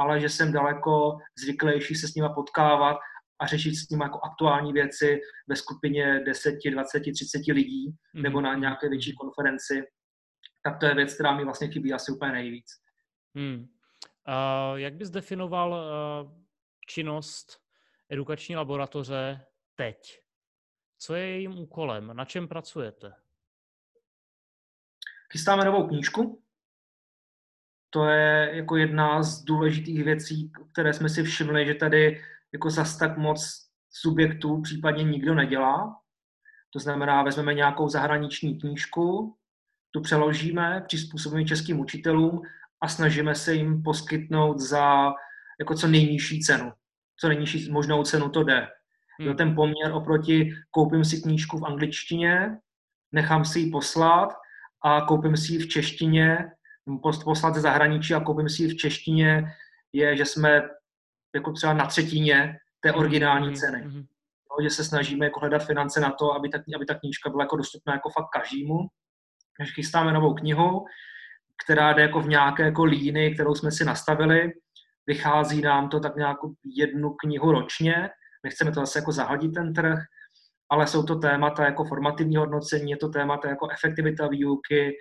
ale 0.00 0.20
že 0.20 0.28
jsem 0.28 0.52
daleko 0.52 1.18
zvyklejší 1.38 1.94
se 1.94 2.08
s 2.08 2.14
nima 2.14 2.28
potkávat 2.28 2.96
a 3.40 3.46
řešit 3.46 3.74
s 3.74 3.88
nimi 3.88 4.04
jako 4.04 4.20
aktuální 4.24 4.72
věci 4.72 5.20
ve 5.48 5.56
skupině 5.56 6.20
10, 6.26 6.54
20, 6.70 7.00
30 7.00 7.38
lidí 7.52 7.90
mm-hmm. 7.90 8.22
nebo 8.22 8.40
na 8.40 8.54
nějaké 8.54 8.88
větší 8.88 9.14
konferenci, 9.14 9.82
tak 10.62 10.80
to 10.80 10.86
je 10.86 10.94
věc, 10.94 11.14
která 11.14 11.36
mi 11.36 11.44
vlastně 11.44 11.68
chybí 11.68 11.92
asi 11.92 12.12
úplně 12.12 12.32
nejvíc. 12.32 12.66
Hmm. 13.34 13.68
Uh, 14.28 14.78
jak 14.78 14.94
bys 14.94 15.10
definoval 15.10 15.70
uh, 15.72 16.32
činnost 16.88 17.60
edukační 18.08 18.56
laboratoře 18.56 19.46
teď? 19.74 20.20
Co 20.98 21.14
je 21.14 21.26
jejím 21.26 21.58
úkolem? 21.58 22.16
Na 22.16 22.24
čem 22.24 22.48
pracujete? 22.48 23.12
Chystáme 25.32 25.64
novou 25.64 25.88
knížku, 25.88 26.42
to 27.90 28.04
je 28.04 28.50
jako 28.52 28.76
jedna 28.76 29.22
z 29.22 29.44
důležitých 29.44 30.04
věcí, 30.04 30.52
které 30.72 30.92
jsme 30.92 31.08
si 31.08 31.22
všimli, 31.22 31.66
že 31.66 31.74
tady 31.74 32.22
jako 32.52 32.70
zas 32.70 32.96
tak 32.96 33.18
moc 33.18 33.68
subjektů 33.90 34.60
případně 34.62 35.04
nikdo 35.04 35.34
nedělá. 35.34 35.96
To 36.72 36.78
znamená, 36.78 37.22
vezmeme 37.22 37.54
nějakou 37.54 37.88
zahraniční 37.88 38.58
knížku, 38.58 39.36
tu 39.90 40.00
přeložíme, 40.00 40.84
přizpůsobíme 40.86 41.44
českým 41.44 41.80
učitelům 41.80 42.42
a 42.80 42.88
snažíme 42.88 43.34
se 43.34 43.54
jim 43.54 43.82
poskytnout 43.82 44.58
za 44.58 45.12
jako 45.60 45.74
co 45.74 45.88
nejnižší 45.88 46.40
cenu. 46.40 46.72
Co 47.20 47.28
nejnižší 47.28 47.70
možnou 47.70 48.02
cenu 48.02 48.28
to 48.28 48.42
jde. 48.42 48.68
Hmm. 49.20 49.36
Ten 49.36 49.54
poměr 49.54 49.92
oproti 49.92 50.54
koupím 50.70 51.04
si 51.04 51.22
knížku 51.22 51.58
v 51.58 51.64
angličtině, 51.64 52.58
nechám 53.12 53.44
si 53.44 53.60
ji 53.60 53.70
poslat 53.70 54.28
a 54.84 55.00
koupím 55.00 55.36
si 55.36 55.52
ji 55.52 55.58
v 55.58 55.68
češtině, 55.68 56.50
poslat 57.24 57.54
ze 57.54 57.60
zahraničí 57.60 58.14
a 58.14 58.20
koupím 58.20 58.48
si 58.48 58.62
ji 58.62 58.68
v 58.68 58.76
češtině, 58.76 59.52
je, 59.92 60.16
že 60.16 60.24
jsme 60.24 60.62
jako 61.34 61.52
třeba 61.52 61.72
na 61.72 61.86
třetině 61.86 62.58
té 62.80 62.92
originální 62.92 63.46
hmm. 63.46 63.56
ceny. 63.56 63.80
Hmm. 63.82 64.04
Jo, 64.50 64.62
že 64.62 64.70
se 64.70 64.84
snažíme 64.84 65.26
jako 65.26 65.40
hledat 65.40 65.66
finance 65.66 66.00
na 66.00 66.10
to, 66.10 66.32
aby 66.32 66.48
ta, 66.48 66.58
aby 66.76 66.86
ta 66.86 66.94
knížka 66.94 67.30
byla 67.30 67.42
jako 67.42 67.56
dostupná 67.56 67.92
jako 67.92 68.10
fakt 68.10 68.28
každému. 68.28 68.78
Takže 69.58 69.72
chystáme 69.72 70.12
novou 70.12 70.34
knihu, 70.34 70.84
která 71.64 71.92
jde 71.92 72.02
jako 72.02 72.20
v 72.20 72.28
nějaké 72.28 72.62
jako 72.62 72.84
líny, 72.84 73.34
kterou 73.34 73.54
jsme 73.54 73.70
si 73.70 73.84
nastavili. 73.84 74.52
Vychází 75.06 75.60
nám 75.60 75.88
to 75.88 76.00
tak 76.00 76.16
nějak 76.16 76.36
jednu 76.64 77.10
knihu 77.10 77.52
ročně. 77.52 78.10
Nechceme 78.44 78.72
to 78.72 78.80
zase 78.80 78.98
jako 78.98 79.12
zahodit 79.12 79.54
ten 79.54 79.74
trh, 79.74 79.98
ale 80.70 80.86
jsou 80.86 81.02
to 81.02 81.16
témata 81.16 81.64
jako 81.64 81.84
formativní 81.84 82.36
hodnocení, 82.36 82.90
je 82.90 82.96
to 82.96 83.08
témata 83.08 83.48
jako 83.48 83.68
efektivita 83.70 84.28
výuky 84.28 84.96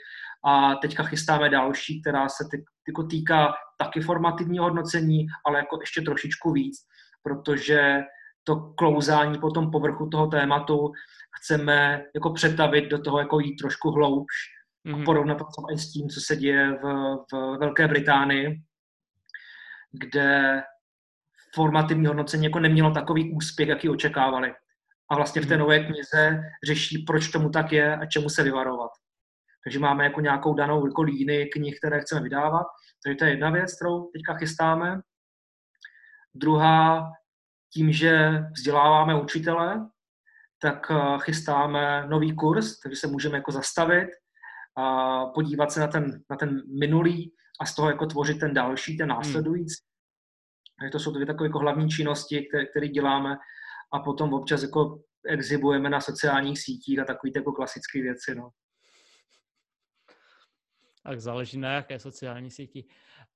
a 0.47 0.75
teďka 0.75 1.03
chystáme 1.03 1.49
další, 1.49 2.01
která 2.01 2.29
se 2.29 2.43
ty, 2.51 2.65
jako 2.87 3.03
týká 3.03 3.53
taky 3.77 4.01
formativního 4.01 4.65
hodnocení, 4.65 5.27
ale 5.45 5.57
jako 5.57 5.77
ještě 5.81 6.01
trošičku 6.01 6.51
víc, 6.51 6.77
protože 7.23 8.01
to 8.43 8.55
klouzání 8.55 9.39
po 9.39 9.51
tom 9.51 9.71
povrchu 9.71 10.09
toho 10.09 10.27
tématu 10.27 10.91
chceme 11.39 12.03
jako 12.15 12.33
přetavit 12.33 12.89
do 12.89 13.01
toho, 13.01 13.19
jako 13.19 13.39
jít 13.39 13.55
trošku 13.55 13.91
hloubš 13.91 14.33
mm-hmm. 14.87 15.01
a 15.01 15.05
porovnat 15.05 15.35
to 15.35 15.43
třeba 15.43 15.73
i 15.73 15.77
s 15.77 15.91
tím, 15.91 16.09
co 16.09 16.21
se 16.21 16.35
děje 16.35 16.71
v, 16.71 17.15
v 17.31 17.57
Velké 17.59 17.87
Británii, 17.87 18.61
kde 19.91 20.61
formativní 21.55 22.05
hodnocení 22.05 22.45
jako 22.45 22.59
nemělo 22.59 22.91
takový 22.91 23.33
úspěch, 23.33 23.69
jaký 23.69 23.89
očekávali. 23.89 24.53
A 25.11 25.15
vlastně 25.15 25.41
v 25.41 25.45
té 25.45 25.53
mhm. 25.53 25.59
nové 25.59 25.79
knize 25.79 26.41
řeší, 26.67 26.97
proč 26.97 27.27
tomu 27.27 27.49
tak 27.49 27.71
je 27.71 27.95
a 27.95 28.05
čemu 28.05 28.29
se 28.29 28.43
vyvarovat. 28.43 28.91
Takže 29.63 29.79
máme 29.79 30.03
jako 30.03 30.21
nějakou 30.21 30.53
danou 30.53 30.87
jako 30.87 31.01
líny 31.01 31.45
knih, 31.45 31.77
které 31.77 32.01
chceme 32.01 32.21
vydávat. 32.21 32.65
Takže 33.03 33.15
to 33.15 33.25
je 33.25 33.31
jedna 33.31 33.49
věc, 33.49 33.75
kterou 33.75 34.09
teďka 34.13 34.33
chystáme. 34.33 35.01
Druhá, 36.35 37.11
tím, 37.73 37.91
že 37.91 38.43
vzděláváme 38.57 39.21
učitele, 39.21 39.89
tak 40.61 40.91
eh, 40.91 41.17
chystáme 41.19 42.07
nový 42.07 42.35
kurz, 42.35 42.79
takže 42.79 42.95
se 42.95 43.07
můžeme 43.07 43.37
jako 43.37 43.51
zastavit 43.51 44.09
a 44.77 45.25
podívat 45.25 45.71
se 45.71 45.79
na 45.79 45.87
ten, 45.87 46.21
na 46.29 46.35
ten 46.35 46.61
minulý 46.79 47.33
a 47.61 47.65
z 47.65 47.75
toho 47.75 47.89
jako 47.89 48.05
tvořit 48.05 48.39
ten 48.39 48.53
další, 48.53 48.97
ten 48.97 49.09
následující. 49.09 49.75
Hmm. 50.81 50.91
To 50.91 50.99
jsou 50.99 51.11
dvě 51.11 51.25
takové 51.25 51.47
jako 51.47 51.59
hlavní 51.59 51.89
činnosti, 51.89 52.47
které, 52.49 52.65
které 52.65 52.87
děláme 52.87 53.37
a 53.93 53.99
potom 53.99 54.33
občas 54.33 54.61
jako 54.61 54.99
exhibujeme 55.27 55.89
na 55.89 56.01
sociálních 56.01 56.61
sítích 56.61 56.99
a 56.99 57.05
takové 57.05 57.31
jako 57.35 57.51
klasické 57.51 58.01
věci. 58.01 58.35
No. 58.35 58.49
Tak 61.07 61.21
záleží 61.21 61.57
na 61.57 61.71
jaké 61.71 61.99
sociální 61.99 62.51
síti. 62.51 62.85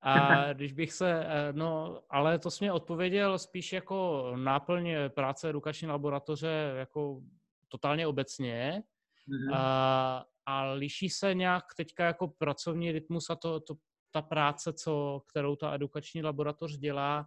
A 0.01 0.53
když 0.53 0.73
bych 0.73 0.93
se, 0.93 1.25
eh, 1.25 1.53
no, 1.53 2.01
ale 2.09 2.39
to 2.39 2.51
jsi 2.51 2.63
mě 2.63 2.71
odpověděl 2.71 3.39
spíš 3.39 3.73
jako 3.73 4.31
náplň 4.35 4.95
práce 5.09 5.49
edukační 5.49 5.87
laboratoře 5.87 6.73
jako 6.77 7.21
totálně 7.67 8.07
obecně. 8.07 8.83
Mm-hmm. 9.29 9.55
A, 9.55 10.25
a 10.45 10.71
liší 10.71 11.09
se 11.09 11.33
nějak 11.33 11.63
teďka 11.77 12.05
jako 12.05 12.27
pracovní 12.27 12.91
rytmus 12.91 13.29
a 13.29 13.35
to, 13.35 13.59
to, 13.59 13.75
ta 14.11 14.21
práce, 14.21 14.73
co, 14.73 15.21
kterou 15.29 15.55
ta 15.55 15.73
edukační 15.73 16.23
laboratoř 16.23 16.77
dělá, 16.77 17.25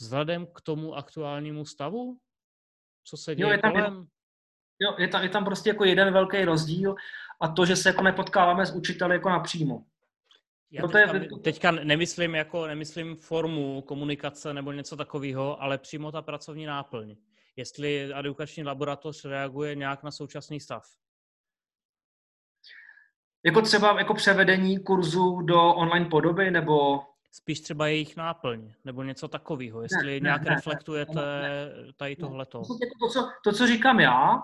vzhledem 0.00 0.46
k 0.46 0.60
tomu 0.60 0.94
aktuálnímu 0.94 1.64
stavu? 1.64 2.18
Co 3.04 3.16
se 3.16 3.34
děje 3.34 3.46
jo, 3.46 3.52
je 3.52 3.58
tam, 3.58 3.72
kolem? 3.72 4.06
Jo, 4.80 4.94
je 4.98 5.08
tam, 5.08 5.22
je 5.22 5.28
tam 5.28 5.44
prostě 5.44 5.70
jako 5.70 5.84
jeden 5.84 6.12
velký 6.12 6.44
rozdíl 6.44 6.94
a 7.40 7.48
to, 7.48 7.66
že 7.66 7.76
se 7.76 7.88
jako 7.88 8.02
nepotkáváme 8.02 8.66
s 8.66 8.74
učiteli 8.74 9.14
jako 9.14 9.28
napřímo. 9.28 9.84
Já 10.70 10.82
teďka, 10.82 11.16
je... 11.16 11.28
teďka 11.42 11.70
nemyslím 11.70 12.34
jako, 12.34 12.66
nemyslím 12.66 13.16
formu 13.16 13.82
komunikace 13.82 14.54
nebo 14.54 14.72
něco 14.72 14.96
takového, 14.96 15.62
ale 15.62 15.78
přímo 15.78 16.12
ta 16.12 16.22
pracovní 16.22 16.66
náplň. 16.66 17.16
Jestli 17.56 18.10
edukační 18.14 18.64
laboratoř 18.64 19.24
reaguje 19.24 19.74
nějak 19.74 20.02
na 20.02 20.10
současný 20.10 20.60
stav. 20.60 20.84
Jako 23.44 23.62
třeba 23.62 23.98
jako 23.98 24.14
převedení 24.14 24.78
kurzu 24.78 25.40
do 25.40 25.74
online 25.74 26.06
podoby 26.06 26.50
nebo 26.50 27.02
spíš 27.32 27.60
třeba 27.60 27.86
jejich 27.86 28.16
náplň, 28.16 28.72
nebo 28.84 29.02
něco 29.02 29.28
takového, 29.28 29.82
jestli 29.82 30.20
ne, 30.20 30.26
nějak 30.26 30.42
ne, 30.42 30.54
reflektujete 30.54 31.14
ne, 31.14 31.42
ne, 31.42 31.92
tady 31.96 32.16
tohleto. 32.16 32.62
To, 33.00 33.08
co, 33.08 33.28
to, 33.44 33.52
co 33.52 33.66
říkám 33.66 34.00
já, 34.00 34.42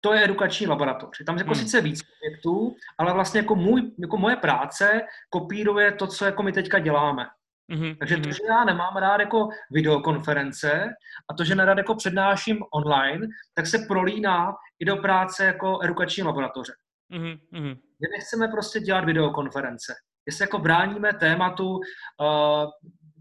to 0.00 0.12
je 0.12 0.24
edukační 0.24 0.66
laboratoř. 0.66 1.24
Tam 1.26 1.38
jako 1.38 1.50
hmm. 1.50 1.60
sice 1.60 1.80
víc 1.80 2.00
projektů, 2.02 2.76
ale 2.98 3.12
vlastně 3.12 3.40
jako, 3.40 3.54
můj, 3.54 3.92
jako 3.98 4.16
moje 4.16 4.36
práce 4.36 5.00
kopíruje 5.30 5.92
to, 5.92 6.06
co 6.06 6.24
jako 6.24 6.42
my 6.42 6.52
teďka 6.52 6.78
děláme. 6.78 7.26
Mm-hmm. 7.72 7.96
Takže 7.98 8.16
to, 8.16 8.28
mhm. 8.28 8.32
že 8.32 8.42
já 8.48 8.64
nemám 8.64 8.96
rád 8.96 9.20
jako 9.20 9.48
videokonference 9.70 10.88
a 11.30 11.34
to, 11.34 11.44
že 11.44 11.54
nerad 11.54 11.78
jako 11.78 11.94
přednáším 11.94 12.58
online, 12.74 13.26
tak 13.54 13.66
se 13.66 13.78
prolíná 13.88 14.52
i 14.80 14.84
do 14.84 14.96
práce 14.96 15.44
jako 15.44 15.78
edukační 15.82 16.22
laboratoře. 16.22 16.72
Mm-hmm. 17.12 17.74
Že 17.74 18.08
nechceme 18.16 18.48
prostě 18.48 18.80
dělat 18.80 19.04
videokonference 19.04 19.94
jestli 20.28 20.42
jako 20.42 20.58
bráníme 20.58 21.12
tématu 21.12 21.70
uh, 21.70 21.80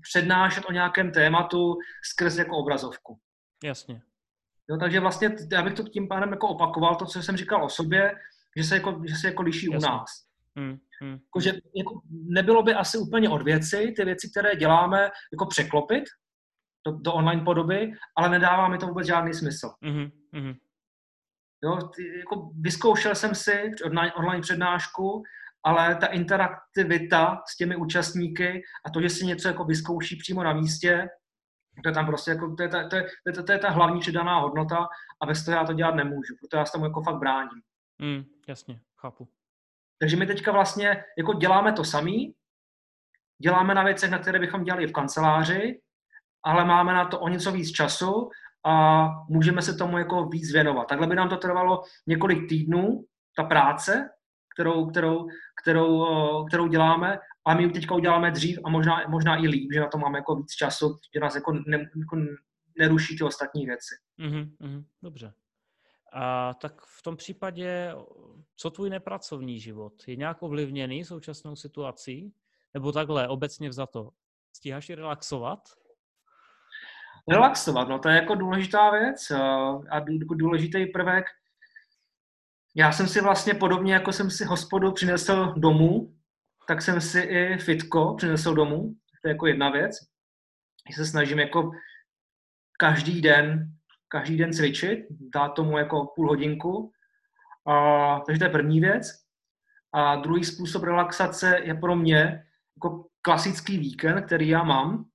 přednášet 0.01 0.63
o 0.65 0.71
nějakém 0.71 1.11
tématu 1.11 1.75
skrz 2.11 2.37
jako 2.37 2.57
obrazovku. 2.57 3.19
Jasně. 3.63 4.01
Jo, 4.69 4.77
takže 4.77 4.99
vlastně 4.99 5.35
já 5.51 5.61
bych 5.61 5.73
to 5.73 5.83
tím 5.83 6.07
pádem 6.07 6.29
jako 6.29 6.47
opakoval, 6.47 6.95
to, 6.95 7.05
co 7.05 7.23
jsem 7.23 7.37
říkal 7.37 7.63
o 7.65 7.69
sobě, 7.69 8.15
že 8.57 8.63
se 8.63 8.75
jako, 8.75 9.01
že 9.07 9.15
se 9.15 9.27
jako 9.27 9.41
liší 9.41 9.67
Jasně. 9.71 9.87
u 9.87 9.91
nás. 9.91 10.09
Hmm, 10.55 10.77
hmm. 11.01 11.11
Jako, 11.11 11.39
že 11.39 11.53
jako 11.75 12.01
nebylo 12.11 12.63
by 12.63 12.73
asi 12.73 12.97
úplně 12.97 13.29
od 13.29 13.41
věci, 13.41 13.93
ty 13.95 14.05
věci, 14.05 14.29
které 14.31 14.55
děláme, 14.55 15.09
jako 15.31 15.45
překlopit 15.45 16.03
do, 16.85 16.91
do 16.91 17.13
online 17.13 17.43
podoby, 17.43 17.91
ale 18.15 18.29
nedává 18.29 18.67
mi 18.67 18.77
to 18.77 18.87
vůbec 18.87 19.07
žádný 19.07 19.33
smysl. 19.33 19.69
Hmm, 19.81 20.09
hmm. 20.33 20.53
Jo, 21.63 21.77
ty, 21.95 22.19
jako 22.19 22.51
vyzkoušel 22.61 23.15
jsem 23.15 23.35
si 23.35 23.71
online, 23.85 24.13
online 24.13 24.41
přednášku 24.41 25.23
ale 25.67 25.95
ta 25.95 26.07
interaktivita 26.07 27.41
s 27.47 27.57
těmi 27.57 27.75
účastníky 27.75 28.63
a 28.85 28.89
to, 28.89 29.01
že 29.01 29.09
si 29.09 29.25
něco 29.25 29.47
jako 29.47 29.63
vyzkouší 29.63 30.15
přímo 30.15 30.43
na 30.43 30.53
místě, 30.53 31.07
to 31.83 31.89
je 31.89 31.93
tam 31.93 32.05
prostě 32.05 32.31
jako, 32.31 32.55
to 32.55 32.63
je 32.63 32.69
ta, 32.69 32.87
to 32.89 32.95
je, 32.95 33.03
to 33.03 33.39
je, 33.39 33.43
to 33.43 33.51
je 33.51 33.59
ta 33.59 33.69
hlavní 33.69 33.99
přidaná 33.99 34.39
hodnota 34.39 34.87
a 35.21 35.25
bez 35.25 35.45
toho 35.45 35.57
já 35.57 35.65
to 35.65 35.73
dělat 35.73 35.95
nemůžu, 35.95 36.35
protože 36.35 36.57
já 36.57 36.65
se 36.65 36.71
tomu 36.71 36.85
jako 36.85 37.01
fakt 37.01 37.17
bráním. 37.17 37.61
Mm, 38.01 38.23
jasně, 38.47 38.79
chápu. 38.97 39.27
Takže 39.99 40.17
my 40.17 40.25
teďka 40.25 40.51
vlastně 40.51 41.03
jako 41.17 41.33
děláme 41.33 41.73
to 41.73 41.83
samý, 41.83 42.33
děláme 43.41 43.73
na 43.73 43.83
věcech, 43.83 44.11
na 44.11 44.19
které 44.19 44.39
bychom 44.39 44.63
dělali 44.63 44.87
v 44.87 44.91
kanceláři, 44.91 45.81
ale 46.43 46.65
máme 46.65 46.93
na 46.93 47.05
to 47.05 47.19
o 47.19 47.27
něco 47.27 47.51
víc 47.51 47.71
času 47.71 48.29
a 48.65 49.05
můžeme 49.29 49.61
se 49.61 49.73
tomu 49.73 49.97
jako 49.97 50.25
víc 50.25 50.53
věnovat. 50.53 50.87
Takhle 50.87 51.07
by 51.07 51.15
nám 51.15 51.29
to 51.29 51.37
trvalo 51.37 51.83
několik 52.07 52.49
týdnů, 52.49 53.05
ta 53.35 53.43
práce, 53.43 54.09
kterou, 54.53 54.89
kterou, 54.89 55.27
kterou, 55.61 56.05
eh, 56.05 56.47
kterou 56.47 56.67
děláme, 56.67 57.19
a 57.47 57.53
my 57.53 57.63
ji 57.63 57.69
teďka 57.69 57.95
uděláme 57.95 58.31
dřív 58.31 58.59
a 58.63 58.69
možná, 58.69 59.07
možná 59.07 59.35
i 59.35 59.47
líp, 59.47 59.69
že 59.73 59.79
na 59.79 59.87
to 59.87 59.97
máme 59.97 60.17
jako 60.17 60.35
víc 60.35 60.51
času, 60.51 60.99
že 61.13 61.19
nás 61.19 61.35
jako, 61.35 61.51
ne, 61.51 61.77
jako 61.77 62.17
neruší 62.79 63.17
ty 63.17 63.23
ostatní 63.23 63.65
věci. 63.65 63.95
Mm-hmm, 64.19 64.51
mm, 64.59 64.85
dobře. 65.01 65.33
A 66.13 66.53
tak 66.53 66.81
v 66.81 67.01
tom 67.01 67.17
případě, 67.17 67.93
co 68.55 68.71
tvůj 68.71 68.89
nepracovní 68.89 69.59
život? 69.59 69.93
Je 70.07 70.15
nějak 70.15 70.43
ovlivněný 70.43 71.05
současnou 71.05 71.55
situací? 71.55 72.33
Nebo 72.73 72.91
takhle, 72.91 73.27
obecně 73.27 73.69
vzato? 73.69 74.09
Stíháš 74.53 74.89
i 74.89 74.95
relaxovat? 74.95 75.59
Relaxovat, 77.29 77.89
no 77.89 77.99
to 77.99 78.09
je 78.09 78.15
jako 78.15 78.35
důležitá 78.35 78.91
věc 78.91 79.31
eh, 79.31 79.37
a 79.89 79.99
důležitý 80.35 80.85
prvek 80.85 81.25
já 82.79 82.91
jsem 82.91 83.07
si 83.07 83.21
vlastně 83.21 83.53
podobně, 83.53 83.93
jako 83.93 84.11
jsem 84.11 84.31
si 84.31 84.45
hospodu 84.45 84.91
přinesl 84.91 85.53
domů, 85.57 86.16
tak 86.67 86.81
jsem 86.81 87.01
si 87.01 87.19
i 87.19 87.57
fitko 87.57 88.15
přinesl 88.17 88.53
domů. 88.53 88.93
To 89.21 89.27
je 89.27 89.31
jako 89.31 89.47
jedna 89.47 89.69
věc. 89.69 89.95
Já 90.89 90.95
se 90.95 91.05
snažím 91.05 91.39
jako 91.39 91.71
každý 92.79 93.21
den, 93.21 93.67
každý 94.07 94.37
den 94.37 94.53
cvičit, 94.53 94.99
dát 95.09 95.49
tomu 95.49 95.77
jako 95.77 96.05
půl 96.15 96.27
hodinku. 96.27 96.91
A, 97.67 98.19
takže 98.19 98.39
to 98.39 98.45
je 98.45 98.51
první 98.51 98.79
věc. 98.79 99.07
A 99.93 100.15
druhý 100.15 100.43
způsob 100.43 100.83
relaxace 100.83 101.59
je 101.63 101.73
pro 101.73 101.95
mě 101.95 102.43
jako 102.77 103.05
klasický 103.21 103.77
víkend, 103.77 104.25
který 104.25 104.47
já 104.47 104.63
mám, 104.63 105.05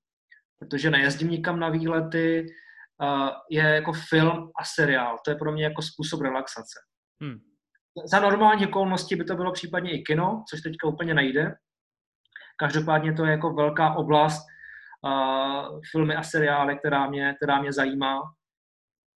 protože 0.58 0.90
nejezdím 0.90 1.30
nikam 1.30 1.60
na 1.60 1.68
výlety, 1.68 2.46
je 3.50 3.62
jako 3.62 3.92
film 3.92 4.50
a 4.60 4.64
seriál. 4.64 5.18
To 5.24 5.30
je 5.30 5.36
pro 5.36 5.52
mě 5.52 5.64
jako 5.64 5.82
způsob 5.82 6.20
relaxace. 6.20 6.78
Hmm. 7.22 7.51
Za 8.04 8.20
normální 8.20 8.66
okolnosti 8.66 9.16
by 9.16 9.24
to 9.24 9.36
bylo 9.36 9.52
případně 9.52 9.92
i 9.92 10.02
kino, 10.02 10.44
což 10.50 10.60
teďka 10.60 10.88
úplně 10.88 11.14
nejde. 11.14 11.54
Každopádně 12.58 13.12
to 13.12 13.24
je 13.24 13.30
jako 13.30 13.52
velká 13.54 13.94
oblast 13.94 14.46
uh, 15.04 15.80
filmy 15.90 16.16
a 16.16 16.22
seriály, 16.22 16.78
která 16.78 17.06
mě, 17.06 17.34
která 17.36 17.60
mě 17.60 17.72
zajímá. 17.72 18.22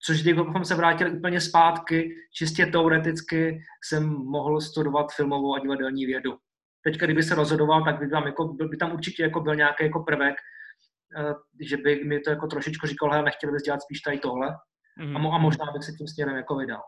Což 0.05 0.21
kdybychom 0.21 0.65
se 0.65 0.75
vrátili 0.75 1.11
úplně 1.11 1.41
zpátky, 1.41 2.15
čistě 2.33 2.65
teoreticky 2.65 3.59
jsem 3.83 4.09
mohl 4.09 4.61
studovat 4.61 5.11
filmovou 5.15 5.55
a 5.55 5.59
divadelní 5.59 6.05
vědu. 6.05 6.37
Teď, 6.83 6.97
kdyby 6.97 7.23
se 7.23 7.35
rozhodoval, 7.35 7.83
tak 7.83 7.99
by 7.99 8.09
tam, 8.09 8.25
jako, 8.25 8.45
by 8.45 8.77
tam 8.77 8.93
určitě 8.93 9.23
jako 9.23 9.39
byl 9.39 9.55
nějaký 9.55 9.83
jako 9.83 9.99
prvek, 9.99 10.35
uh, 11.19 11.33
že 11.61 11.77
by 11.77 12.03
mi 12.03 12.19
to 12.19 12.29
jako 12.29 12.47
trošičku 12.47 12.87
říkal, 12.87 13.11
hele, 13.11 13.23
nechtěl 13.23 13.51
bys 13.51 13.63
dělat 13.63 13.81
spíš 13.81 14.01
tady 14.01 14.19
tohle. 14.19 14.47
Mm-hmm. 14.47 15.15
A, 15.15 15.19
mo- 15.19 15.33
a 15.33 15.37
možná 15.37 15.65
bych 15.71 15.83
se 15.83 15.91
tím 15.91 16.07
směrem 16.07 16.35
jako 16.35 16.55
vydal. 16.55 16.81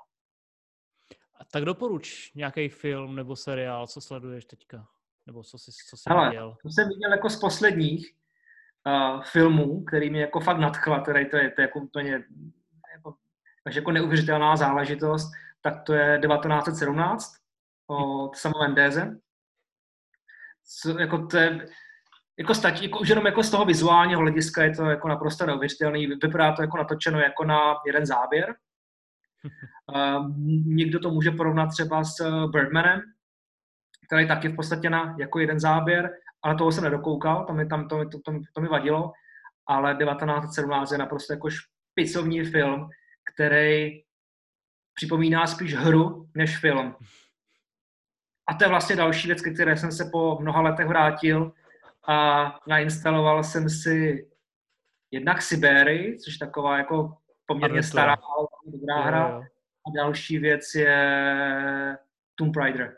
Tak 1.52 1.66
doporuč 1.66 2.34
nějaký 2.34 2.70
film 2.70 3.16
nebo 3.16 3.36
seriál, 3.36 3.88
co 3.88 4.02
sleduješ 4.02 4.46
teďka? 4.46 4.88
Nebo 5.26 5.44
co 5.44 5.58
jsi, 5.58 5.72
co 5.90 5.98
jsi 5.98 6.04
Hele, 6.10 6.30
viděl? 6.30 6.56
To 6.64 6.70
jsem 6.70 6.88
viděl 6.88 7.12
jako 7.12 7.30
z 7.30 7.40
posledních 7.40 8.16
uh, 8.88 9.24
filmů, 9.24 9.84
který 9.84 10.10
mě 10.10 10.22
jako 10.22 10.40
fakt 10.40 10.58
nadchla, 10.58 11.00
teda 11.00 11.20
to 11.32 11.38
je, 11.38 11.52
to 11.52 11.62
je 11.62 11.64
jako 11.64 11.80
úplně 11.80 12.24
jako, 12.96 13.16
až 13.66 13.76
jako 13.76 13.92
neuvěřitelná 13.92 14.56
záležitost, 14.56 15.32
tak 15.62 15.84
to 15.84 15.94
je 15.94 16.20
1917 16.28 17.34
od 17.88 18.36
Sama 18.36 18.60
Mendeze. 18.60 19.20
Co, 20.82 21.00
jako 21.00 21.28
to 21.28 21.38
je, 21.38 21.68
jako 22.40 22.54
stačí, 22.54 22.84
jako 22.84 23.00
už 23.00 23.10
jenom 23.10 23.26
jako 23.26 23.44
z 23.44 23.52
toho 23.52 23.66
vizuálního 23.66 24.22
hlediska 24.22 24.64
je 24.64 24.76
to 24.76 24.86
jako 24.86 25.08
naprosto 25.08 25.46
neuvěřitelný. 25.46 26.08
Vypadá 26.08 26.56
to 26.56 26.62
jako 26.62 26.78
natočeno 26.78 27.20
jako 27.20 27.44
na 27.44 27.76
jeden 27.86 28.06
záběr. 28.06 28.56
Někdo 30.66 31.00
to 31.00 31.12
může 31.12 31.32
porovnat 31.32 31.68
třeba 31.68 32.04
s 32.04 32.20
eh, 32.20 32.48
Birdmanem, 32.48 33.02
který 34.08 34.28
taky 34.28 34.48
v 34.48 34.56
podstatě 34.56 34.90
na 34.90 35.16
jako 35.20 35.40
jeden 35.40 35.60
záběr, 35.60 36.12
ale 36.42 36.56
toho 36.56 36.72
jsem 36.72 36.84
nedokoukal, 36.84 37.46
to 37.46 37.54
mi, 37.54 37.68
tam, 37.68 37.88
to, 37.88 38.10
to, 38.10 38.20
to, 38.20 38.32
to 38.54 38.62
mi 38.62 38.68
vadilo, 38.68 39.12
ale 39.68 39.96
1917 39.96 40.92
je 40.92 40.98
naprosto 40.98 41.34
jako 41.34 41.50
špicovní 41.50 42.44
film, 42.44 42.90
který 43.34 44.02
připomíná 44.94 45.48
spíš 45.48 45.74
hru 45.74 46.30
než 46.36 46.58
film. 46.58 46.96
A 48.48 48.54
to 48.54 48.64
je 48.64 48.70
vlastně 48.70 48.96
další 48.96 49.28
věc, 49.28 49.42
které 49.42 49.78
jsem 49.78 49.92
se 49.92 50.10
po 50.12 50.38
mnoha 50.42 50.62
letech 50.62 50.88
vrátil 50.88 51.52
a 52.08 52.60
nainstaloval 52.68 53.44
jsem 53.44 53.70
si 53.70 54.28
jednak 55.12 55.42
Sibéry, 55.42 56.18
což 56.24 56.34
je 56.34 56.40
taková 56.40 56.78
jako 56.78 57.18
poměrně 57.50 57.84
stará, 57.84 58.14
ale 58.14 58.48
dobrá 58.66 59.02
hra. 59.02 59.42
A 59.88 59.92
další 59.96 60.38
věc 60.38 60.76
je 60.76 61.98
Tomb 62.36 62.56
Raider. 62.56 62.98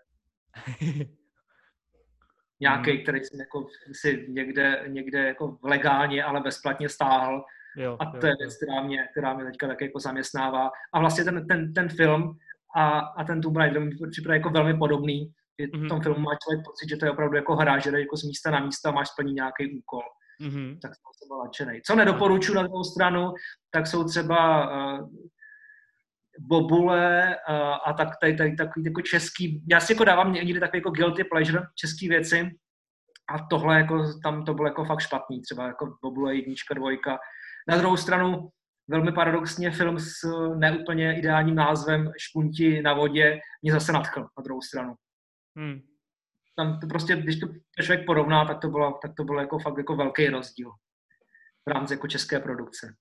Nějaký, 2.60 2.92
hmm. 2.92 3.02
který 3.04 3.20
jsem 3.20 3.40
jako 3.40 3.68
si 3.92 4.26
někde, 4.30 4.84
někde 4.88 5.28
jako 5.28 5.58
legálně, 5.64 6.24
ale 6.24 6.42
bezplatně 6.42 6.90
stáhl. 6.90 7.44
Jo, 7.78 7.98
a 8.00 8.06
to 8.06 8.28
jo, 8.28 8.34
je 8.34 8.36
věc, 8.40 8.58
která 8.58 8.84
mě, 8.84 9.08
která 9.12 9.34
mě 9.34 9.46
teďka 9.46 9.68
tak 9.68 9.82
jako 9.82 10.00
zaměstnává. 10.00 10.72
A 10.94 11.00
vlastně 11.00 11.24
ten, 11.24 11.48
ten, 11.48 11.74
ten 11.74 11.90
film 11.90 12.38
a, 12.76 13.00
a 13.00 13.24
ten 13.24 13.42
Tomb 13.42 13.58
Raider 13.58 13.82
mi 13.82 13.92
připadá 14.12 14.34
jako 14.36 14.50
velmi 14.50 14.78
podobný. 14.78 15.34
V 15.60 15.72
tom 15.72 15.82
mm-hmm. 15.82 16.04
filmu 16.04 16.20
má 16.20 16.32
člověk 16.44 16.66
pocit, 16.66 16.90
že 16.90 16.98
to 16.98 17.06
je 17.06 17.12
opravdu 17.12 17.36
jako 17.36 17.56
hra, 17.56 17.80
že 17.80 18.00
jako 18.00 18.18
z 18.18 18.24
místa 18.24 18.52
na 18.52 18.60
místa 18.60 18.90
a 18.90 18.92
máš 18.92 19.10
splnit 19.10 19.34
nějaký 19.34 19.78
úkol. 19.80 20.02
Mm-hmm. 20.42 20.80
Tak 20.82 20.92
jsem 20.96 21.28
byl 21.28 21.38
nadšený. 21.38 21.82
Co 21.86 21.96
nedoporučuji 21.96 22.54
na 22.54 22.64
druhou 22.64 22.84
stranu, 22.84 23.34
tak 23.72 23.88
jsou 23.88 24.04
třeba 24.04 24.70
uh, 24.70 25.10
bobule 26.40 27.36
uh, 27.50 27.56
a 27.86 27.94
tak 27.94 28.10
tady, 28.22 28.36
tady 28.36 28.56
takový 28.56 28.86
jako 28.86 29.02
český, 29.02 29.64
já 29.70 29.80
si 29.80 29.94
jako 29.94 30.04
dávám 30.04 30.34
někdy 30.34 30.60
takový 30.60 30.78
jako 30.78 30.92
guilty 30.92 31.24
pleasure, 31.24 31.64
český 31.76 32.10
věci 32.10 32.50
a 33.30 33.48
tohle 33.50 33.78
jako, 33.78 34.04
tam 34.24 34.46
to 34.46 34.54
bylo 34.54 34.68
jako 34.68 34.86
fakt 34.86 35.00
špatný, 35.00 35.42
třeba 35.42 35.68
jako 35.68 35.98
bobule 36.04 36.36
jednička, 36.36 36.74
dvojka. 36.74 37.20
Na 37.68 37.78
druhou 37.78 37.98
stranu 37.98 38.50
velmi 38.88 39.12
paradoxně 39.12 39.72
film 39.72 40.00
s 40.00 40.14
neúplně 40.58 41.20
ideálním 41.20 41.56
názvem 41.56 42.12
Špunti 42.20 42.82
na 42.82 42.94
vodě 42.94 43.40
mě 43.62 43.72
zase 43.72 43.92
nadchl 43.92 44.22
na 44.22 44.44
druhou 44.44 44.62
stranu. 44.62 44.94
Hmm. 45.58 45.80
Tam 46.62 46.80
to 46.80 46.88
prostě, 46.88 47.16
když 47.16 47.40
to 47.40 47.48
člověk 47.82 48.06
porovná, 48.06 48.46
tak 48.46 48.62
to 48.62 48.68
bylo, 48.68 49.00
tak 49.02 49.12
to 49.18 49.24
bylo 49.24 49.40
jako 49.40 49.60
fakt 49.60 49.78
jako 49.78 49.96
velký 49.96 50.30
rozdíl 50.30 50.72
v 51.66 51.72
rámci 51.72 51.94
jako 51.94 52.08
české 52.08 52.40
produkce. 52.40 52.96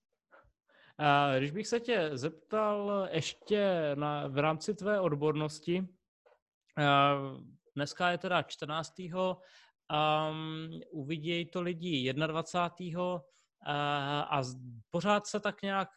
A 0.98 1.38
když 1.38 1.50
bych 1.50 1.66
se 1.66 1.80
tě 1.80 2.10
zeptal 2.12 3.08
ještě 3.10 3.92
na, 3.94 4.26
v 4.28 4.38
rámci 4.38 4.74
tvé 4.74 5.00
odbornosti, 5.00 5.88
dneska 7.76 8.10
je 8.10 8.18
teda 8.18 8.42
14. 8.42 8.92
Um, 8.98 10.80
uvidějí 10.90 11.50
to 11.50 11.62
lidi 11.62 12.12
21. 12.12 13.02
Uh, 13.02 13.20
a 13.66 14.42
pořád 14.90 15.26
se 15.26 15.40
tak 15.40 15.62
nějak 15.62 15.88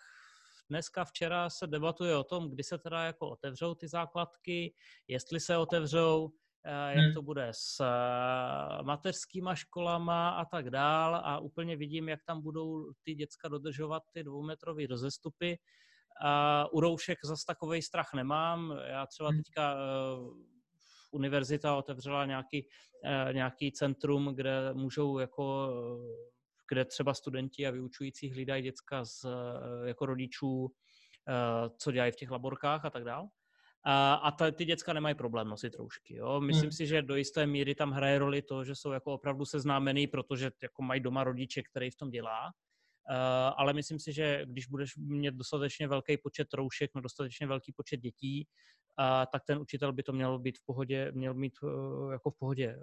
dneska, 0.70 1.06
včera 1.06 1.50
se 1.50 1.68
debatuje 1.68 2.16
o 2.16 2.24
tom, 2.24 2.50
kdy 2.50 2.64
se 2.64 2.78
teda 2.78 3.04
jako 3.04 3.30
otevřou 3.30 3.76
ty 3.76 3.88
základky, 3.88 4.74
jestli 5.08 5.40
se 5.40 5.58
otevřou, 5.58 6.32
jak 6.66 7.06
hmm. 7.06 7.14
to 7.14 7.22
bude 7.22 7.48
s 7.52 7.80
eh, 7.80 8.84
mateřskýma 8.84 9.56
školama 9.56 10.30
a 10.30 10.46
tak 10.46 10.70
dál 10.70 11.16
a 11.16 11.40
úplně 11.40 11.76
vidím, 11.76 12.10
jak 12.10 12.24
tam 12.24 12.42
budou 12.42 12.94
ty 13.04 13.16
děcka 13.16 13.48
dodržovat 13.48 14.04
ty 14.12 14.24
dvoumetrové 14.24 14.88
rozestupy. 14.90 15.60
A 16.22 16.66
u 16.72 16.80
roušek 16.80 17.18
zase 17.26 17.44
takový 17.48 17.82
strach 17.82 18.14
nemám. 18.14 18.78
Já 18.88 19.06
třeba 19.06 19.30
hmm. 19.30 19.38
teďka 19.38 19.76
uh, 19.76 20.38
univerzita 21.12 21.76
otevřela 21.76 22.26
nějaký, 22.26 22.68
nějaký 23.32 23.72
centrum, 23.72 24.36
kde 24.36 24.74
můžou 24.74 25.20
jako 25.20 25.74
kde 26.70 26.86
třeba 26.86 27.14
studenti 27.14 27.68
a 27.68 27.72
vyučující 27.72 28.32
hlídají 28.32 28.64
děcka 28.64 29.06
z, 29.06 29.26
jako 29.86 30.06
rodičů, 30.06 30.72
co 31.78 31.92
dělají 31.92 32.12
v 32.12 32.16
těch 32.16 32.32
laborkách 32.32 32.86
a 32.86 32.90
tak 32.90 33.04
dále. 33.04 33.28
A, 33.86 34.14
a 34.14 34.32
ta, 34.32 34.52
ty 34.52 34.66
děcka 34.66 34.94
nemají 34.94 35.16
problém 35.16 35.48
nosit 35.48 35.76
roušky. 35.76 36.16
Jo? 36.16 36.42
Myslím 36.42 36.64
hmm. 36.64 36.72
si, 36.72 36.88
že 36.88 37.02
do 37.02 37.16
jisté 37.16 37.48
míry 37.48 37.76
tam 37.76 37.92
hraje 37.92 38.20
roli 38.20 38.42
to, 38.42 38.64
že 38.64 38.76
jsou 38.76 38.92
jako 38.92 39.14
opravdu 39.14 39.46
seznámený, 39.46 40.08
protože 40.08 40.52
jako 40.62 40.82
mají 40.82 41.02
doma 41.02 41.24
rodiče, 41.24 41.64
který 41.64 41.90
v 41.90 41.96
tom 41.96 42.10
dělá. 42.10 42.52
Uh, 43.10 43.54
ale 43.58 43.74
myslím 43.74 44.00
si, 44.00 44.14
že 44.14 44.46
když 44.46 44.68
budeš 44.68 44.96
mít 44.96 45.34
dostatečně 45.34 45.88
velký 45.88 46.18
počet 46.18 46.54
roušek, 46.54 46.92
no 46.96 47.02
dostatečně 47.02 47.48
velký 47.48 47.74
počet 47.74 47.98
dětí, 47.98 48.48
uh, 49.00 49.26
tak 49.32 49.44
ten 49.46 49.58
učitel 49.58 49.94
by 49.94 50.04
to 50.04 50.14
měl 50.14 50.40
být 50.40 50.58
v 50.58 50.66
pohodě, 50.66 51.12
měl 51.12 51.34
mít 51.34 51.54
uh, 51.64 52.12
jako 52.12 52.32
v 52.32 52.38
pohodě 52.40 52.80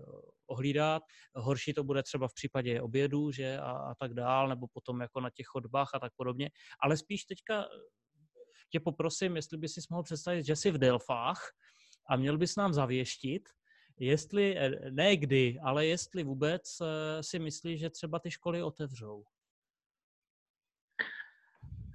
ohlídat. 0.46 1.02
Horší 1.34 1.74
to 1.74 1.84
bude 1.84 2.02
třeba 2.02 2.28
v 2.28 2.34
případě 2.34 2.80
obědu, 2.80 3.30
že 3.30 3.58
a, 3.58 3.70
a 3.70 3.94
tak 3.94 4.14
dál, 4.14 4.48
nebo 4.48 4.66
potom 4.72 5.00
jako 5.00 5.20
na 5.20 5.30
těch 5.30 5.46
chodbách 5.46 5.90
a 5.94 5.98
tak 5.98 6.12
podobně. 6.16 6.50
Ale 6.82 6.96
spíš 6.96 7.24
teďka 7.24 7.68
tě 8.70 8.80
poprosím, 8.80 9.37
jestli 9.37 9.59
bys 9.59 9.74
si 9.74 9.80
mohl 9.90 10.02
představit, 10.02 10.44
že 10.44 10.56
jsi 10.56 10.70
v 10.70 10.78
Delfách 10.78 11.52
a 12.09 12.16
měl 12.16 12.38
bys 12.38 12.56
nám 12.56 12.72
zavěštit, 12.72 13.48
jestli, 13.98 14.59
eh, 14.59 14.90
ne 14.90 15.16
kdy, 15.16 15.59
ale 15.62 15.87
jestli 15.87 16.24
vůbec 16.24 16.80
eh, 16.80 17.22
si 17.22 17.38
myslíš, 17.38 17.80
že 17.80 17.90
třeba 17.90 18.18
ty 18.18 18.30
školy 18.30 18.62
otevřou. 18.62 19.24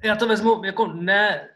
Já 0.03 0.15
to 0.15 0.27
vezmu 0.27 0.65
jako 0.65 0.87
ne 0.87 1.49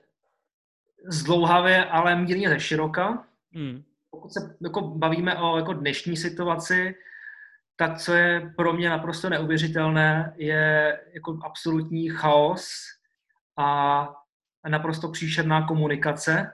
zdlouhavě, 1.08 1.86
ale 1.86 2.16
mírně 2.16 2.50
ze 2.50 2.60
široka. 2.60 3.28
Hmm. 3.54 3.84
Pokud 4.10 4.34
se 4.34 4.58
jako 4.64 4.82
bavíme 4.82 5.38
o 5.38 5.58
jako 5.58 5.74
dnešní 5.74 6.18
situaci, 6.18 6.96
tak 7.76 7.98
co 7.98 8.14
je 8.14 8.54
pro 8.56 8.74
mě 8.74 8.90
naprosto 8.90 9.30
neuvěřitelné, 9.30 10.34
je 10.38 11.00
jako 11.14 11.40
absolutní 11.44 12.10
chaos 12.10 12.82
a 13.58 14.08
naprosto 14.68 15.12
příšerná 15.12 15.68
komunikace, 15.68 16.52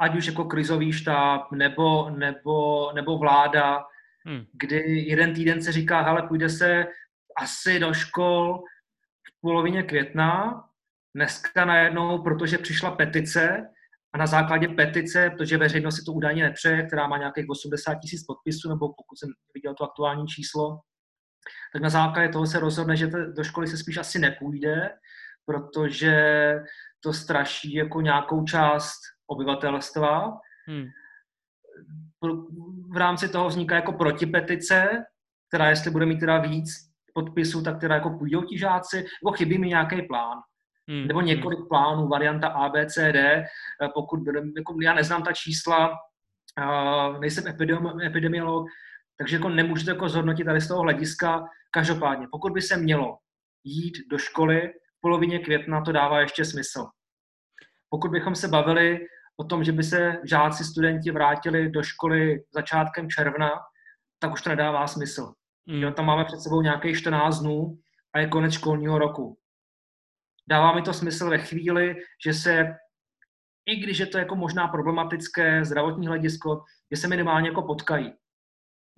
ať 0.00 0.16
už 0.16 0.26
jako 0.26 0.44
krizový 0.44 0.92
štáb 0.92 1.52
nebo, 1.52 2.10
nebo, 2.10 2.92
nebo 2.92 3.18
vláda, 3.18 3.84
hmm. 4.26 4.44
kdy 4.52 4.76
jeden 5.08 5.34
týden 5.34 5.62
se 5.62 5.72
říká, 5.72 6.00
hele, 6.00 6.22
půjde 6.22 6.48
se 6.48 6.86
asi 7.36 7.80
do 7.80 7.94
škol 7.94 8.62
v 9.28 9.40
polovině 9.40 9.82
května, 9.82 10.64
dneska 11.14 11.64
najednou, 11.64 12.22
protože 12.22 12.58
přišla 12.58 12.90
petice 12.90 13.68
a 14.12 14.18
na 14.18 14.26
základě 14.26 14.68
petice, 14.68 15.30
protože 15.30 15.58
veřejnost 15.58 15.96
si 15.96 16.04
to 16.04 16.12
údajně 16.12 16.42
nepřeje, 16.42 16.86
která 16.86 17.06
má 17.06 17.18
nějakých 17.18 17.50
80 17.50 17.94
tisíc 17.94 18.24
podpisů, 18.24 18.68
nebo 18.68 18.88
pokud 18.88 19.18
jsem 19.18 19.28
viděl 19.54 19.74
to 19.74 19.84
aktuální 19.84 20.26
číslo, 20.26 20.80
tak 21.72 21.82
na 21.82 21.88
základě 21.88 22.28
toho 22.28 22.46
se 22.46 22.60
rozhodne, 22.60 22.96
že 22.96 23.06
do 23.06 23.44
školy 23.44 23.66
se 23.66 23.76
spíš 23.76 23.96
asi 23.96 24.18
nepůjde, 24.18 24.90
protože 25.46 26.54
to 27.02 27.12
straší 27.12 27.74
jako 27.74 28.00
nějakou 28.00 28.44
část 28.44 28.98
obyvatelstva. 29.26 30.38
Hmm. 30.68 30.86
V 32.92 32.96
rámci 32.96 33.28
toho 33.28 33.48
vzniká 33.48 33.74
jako 33.74 33.92
protipetice, 33.92 35.04
která 35.48 35.68
jestli 35.70 35.90
bude 35.90 36.06
mít 36.06 36.20
teda 36.20 36.38
víc 36.38 36.70
podpisů, 37.14 37.62
tak 37.62 37.80
teda 37.80 37.94
jako 37.94 38.10
půjdou 38.10 38.42
ti 38.42 38.58
žáci, 38.58 38.96
nebo 39.24 39.32
chybí 39.32 39.58
mi 39.58 39.68
nějaký 39.68 40.02
plán. 40.02 40.38
Hmm. 40.90 41.06
Nebo 41.06 41.20
několik 41.20 41.58
hmm. 41.58 41.68
plánů, 41.68 42.08
varianta 42.08 42.48
A, 42.48 42.68
B, 42.68 42.86
C, 42.86 43.12
D. 43.12 43.44
Pokud, 43.94 44.20
jako 44.56 44.76
já 44.82 44.94
neznám 44.94 45.22
ta 45.22 45.32
čísla, 45.32 45.90
nejsem 47.20 47.44
epidemiolog, 48.06 48.66
Takže 49.18 49.36
jako 49.36 49.48
nemůžete 49.48 49.90
jako 49.90 50.08
zhodnotit 50.08 50.44
tady 50.44 50.60
z 50.60 50.68
toho 50.68 50.82
hlediska. 50.82 51.44
Každopádně, 51.70 52.26
pokud 52.30 52.52
by 52.52 52.62
se 52.62 52.76
mělo 52.76 53.18
jít 53.64 53.94
do 54.10 54.18
školy 54.18 54.72
polovině 55.00 55.38
května, 55.38 55.80
to 55.80 55.92
dává 55.92 56.20
ještě 56.20 56.44
smysl. 56.44 56.86
Pokud 57.88 58.10
bychom 58.10 58.34
se 58.34 58.48
bavili 58.48 59.06
o 59.36 59.44
tom, 59.44 59.64
že 59.64 59.72
by 59.72 59.82
se 59.82 60.16
žáci, 60.24 60.64
studenti 60.64 61.10
vrátili 61.10 61.70
do 61.70 61.82
školy 61.82 62.44
začátkem 62.54 63.10
června, 63.10 63.50
tak 64.18 64.32
už 64.32 64.42
to 64.42 64.50
nedává 64.50 64.86
smysl. 64.86 65.32
Mm. 65.66 65.82
Jo, 65.82 65.90
tam 65.90 66.06
máme 66.06 66.24
před 66.24 66.40
sebou 66.40 66.62
nějakých 66.62 66.98
14 66.98 67.40
dnů 67.40 67.78
a 68.12 68.18
je 68.18 68.28
konec 68.28 68.52
školního 68.52 68.98
roku. 68.98 69.38
Dává 70.48 70.74
mi 70.74 70.82
to 70.82 70.92
smysl 70.92 71.30
ve 71.30 71.38
chvíli, 71.38 71.96
že 72.26 72.34
se, 72.34 72.76
i 73.66 73.76
když 73.76 73.98
je 73.98 74.06
to 74.06 74.18
jako 74.18 74.36
možná 74.36 74.68
problematické 74.68 75.64
zdravotní 75.64 76.06
hledisko, 76.06 76.64
že 76.90 77.00
se 77.00 77.08
minimálně 77.08 77.48
jako 77.48 77.62
potkají. 77.62 78.12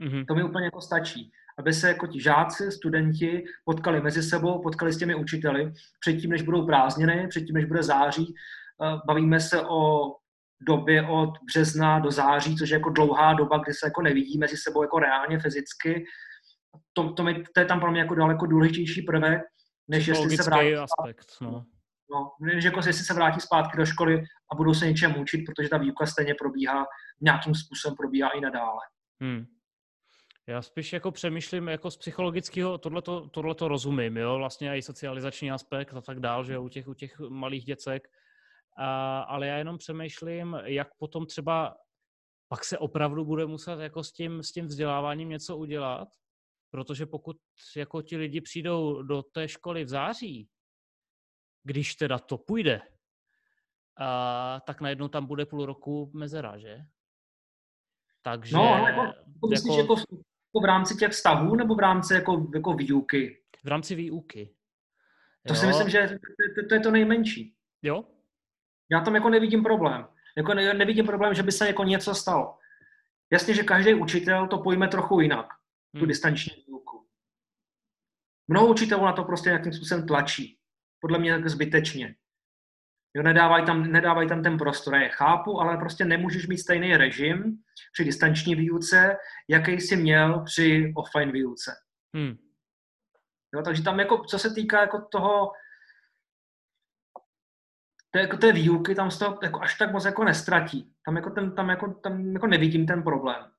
Mm-hmm. 0.00 0.24
To 0.26 0.34
mi 0.34 0.44
úplně 0.44 0.64
jako 0.64 0.80
stačí. 0.80 1.32
Aby 1.60 1.72
se 1.72 1.88
jako 1.88 2.06
ti 2.06 2.20
žáci, 2.20 2.72
studenti 2.72 3.44
potkali 3.64 4.00
mezi 4.00 4.22
sebou, 4.22 4.62
potkali 4.62 4.92
s 4.92 4.98
těmi 4.98 5.14
učiteli, 5.14 5.72
předtím, 6.00 6.30
než 6.30 6.42
budou 6.42 6.66
prázdniny, 6.66 7.26
předtím, 7.28 7.54
než 7.54 7.64
bude 7.64 7.82
září. 7.82 8.34
Eh, 8.84 8.98
bavíme 9.06 9.40
se 9.40 9.62
o 9.62 10.12
době 10.60 11.06
od 11.08 11.30
března 11.46 11.98
do 11.98 12.10
září, 12.10 12.56
což 12.56 12.70
je 12.70 12.74
jako 12.74 12.90
dlouhá 12.90 13.34
doba, 13.34 13.58
kdy 13.58 13.74
se 13.74 13.86
jako 13.86 14.02
nevidí 14.02 14.38
mezi 14.38 14.56
sebou 14.56 14.82
jako 14.82 14.98
reálně 14.98 15.38
fyzicky. 15.38 16.04
To, 16.92 17.12
to, 17.12 17.22
mi, 17.22 17.44
to 17.54 17.60
je 17.60 17.66
tam 17.66 17.80
pro 17.80 17.90
mě 17.90 18.00
jako 18.00 18.14
daleko 18.14 18.46
důležitější 18.46 19.02
prvek, 19.02 19.40
než 19.88 20.06
jestli 20.06 20.36
se 20.36 20.50
vrátí 20.50 20.74
aspekt, 20.74 21.26
no. 21.40 21.64
No, 22.12 22.30
než 22.40 22.64
jako 22.64 22.80
jestli 22.86 23.04
se 23.04 23.14
vrátí 23.14 23.40
zpátky 23.40 23.76
do 23.76 23.86
školy 23.86 24.22
a 24.52 24.56
budou 24.56 24.74
se 24.74 24.86
něčem 24.86 25.20
učit, 25.20 25.44
protože 25.46 25.68
ta 25.68 25.78
výuka 25.78 26.06
stejně 26.06 26.34
probíhá, 26.34 26.86
nějakým 27.20 27.54
způsobem 27.54 27.96
probíhá 27.96 28.28
i 28.28 28.40
nadále. 28.40 28.80
Hmm. 29.20 29.44
Já 30.46 30.62
spíš 30.62 30.92
jako 30.92 31.10
přemýšlím 31.10 31.68
jako 31.68 31.90
z 31.90 31.96
psychologického, 31.96 32.78
tohleto, 32.78 33.28
tohleto 33.28 33.68
rozumím, 33.68 34.16
jo, 34.16 34.36
vlastně 34.38 34.76
i 34.76 34.82
socializační 34.82 35.50
aspekt 35.50 35.94
a 35.94 36.00
tak 36.00 36.20
dál, 36.20 36.44
že 36.44 36.58
u 36.58 36.68
těch, 36.68 36.88
u 36.88 36.94
těch 36.94 37.20
malých 37.20 37.64
děcek, 37.64 38.08
a, 38.76 39.20
ale 39.20 39.46
já 39.46 39.56
jenom 39.56 39.78
přemýšlím, 39.78 40.56
jak 40.64 40.94
potom 40.96 41.26
třeba 41.26 41.76
pak 42.48 42.64
se 42.64 42.78
opravdu 42.78 43.24
bude 43.24 43.46
muset 43.46 43.80
jako 43.80 44.04
s 44.04 44.12
tím, 44.12 44.42
s 44.42 44.52
tím 44.52 44.66
vzděláváním 44.66 45.28
něco 45.28 45.56
udělat, 45.56 46.08
protože 46.70 47.06
pokud 47.06 47.36
jako 47.76 48.02
ti 48.02 48.16
lidi 48.16 48.40
přijdou 48.40 49.02
do 49.02 49.22
té 49.22 49.48
školy 49.48 49.84
v 49.84 49.88
září, 49.88 50.48
když 51.62 51.94
teda 51.94 52.18
to 52.18 52.38
půjde, 52.38 52.80
a, 54.00 54.60
tak 54.66 54.80
najednou 54.80 55.08
tam 55.08 55.26
bude 55.26 55.46
půl 55.46 55.66
roku 55.66 56.10
mezera, 56.14 56.58
že? 56.58 56.78
Takže... 58.22 58.56
No, 58.56 58.62
ale 58.62 58.90
jako, 58.90 59.00
jako, 59.00 59.48
myslíš, 59.48 59.76
jako, 59.76 59.98
jako 59.98 60.22
v 60.58 60.64
rámci 60.64 60.96
těch 60.96 61.10
vztahů 61.10 61.56
nebo 61.56 61.74
v 61.74 61.78
rámci 61.78 62.14
jako, 62.14 62.46
jako 62.54 62.72
výuky? 62.74 63.42
V 63.64 63.68
rámci 63.68 63.94
výuky. 63.94 64.54
To 65.46 65.54
jo. 65.54 65.60
si 65.60 65.66
myslím, 65.66 65.88
že 65.88 66.08
to, 66.08 66.62
to, 66.62 66.68
to 66.68 66.74
je 66.74 66.80
to 66.80 66.90
nejmenší. 66.90 67.54
Jo? 67.82 68.04
Já 68.90 69.00
tam 69.00 69.14
jako 69.14 69.28
nevidím 69.30 69.62
problém. 69.62 70.08
Jako 70.36 70.54
ne, 70.54 70.74
nevidím 70.74 71.06
problém, 71.06 71.34
že 71.34 71.42
by 71.42 71.52
se 71.52 71.66
jako 71.66 71.84
něco 71.84 72.14
stalo. 72.14 72.58
Jasně, 73.32 73.54
že 73.54 73.62
každý 73.62 73.94
učitel 73.94 74.48
to 74.48 74.58
pojme 74.58 74.88
trochu 74.88 75.20
jinak, 75.20 75.46
tu 75.92 75.98
hmm. 75.98 76.08
distanční 76.08 76.64
výuku. 76.66 77.06
Mnoho 78.48 78.66
učitelů 78.66 79.04
na 79.04 79.12
to 79.12 79.24
prostě 79.24 79.48
nějakým 79.48 79.72
způsobem 79.72 80.06
tlačí. 80.06 80.58
Podle 81.00 81.18
mě 81.18 81.32
tak 81.32 81.48
zbytečně. 81.48 82.14
Jo, 83.14 83.22
nedávají 83.22 83.66
tam, 83.66 83.92
nedávají 83.92 84.28
tam 84.28 84.42
ten 84.42 84.58
prostor. 84.58 84.94
Já 84.94 85.00
je 85.00 85.08
chápu, 85.08 85.60
ale 85.60 85.76
prostě 85.76 86.04
nemůžeš 86.04 86.46
mít 86.46 86.58
stejný 86.58 86.96
režim 86.96 87.58
při 87.92 88.04
distanční 88.04 88.54
výuce, 88.54 89.16
jaký 89.48 89.72
jsi 89.72 89.96
měl 89.96 90.40
při 90.44 90.92
offline 90.96 91.32
výuce. 91.32 91.70
Hmm. 92.16 92.36
Jo, 93.54 93.62
takže 93.62 93.82
tam 93.82 93.98
jako, 93.98 94.24
co 94.24 94.38
se 94.38 94.54
týká 94.54 94.80
jako 94.80 95.00
toho, 95.00 95.52
té, 98.10 98.20
jako 98.20 98.36
té 98.36 98.52
výuky, 98.52 98.94
tam 98.94 99.10
se 99.10 99.18
to 99.18 99.38
jako 99.42 99.60
až 99.62 99.78
tak 99.78 99.92
moc 99.92 100.04
jako 100.04 100.24
nestratí. 100.24 100.92
Tam, 101.06 101.16
jako 101.16 101.30
ten, 101.30 101.54
tam, 101.54 101.68
jako, 101.68 101.92
tam 101.92 102.32
jako 102.32 102.46
nevidím 102.46 102.86
ten 102.86 103.02
problém. 103.02 103.50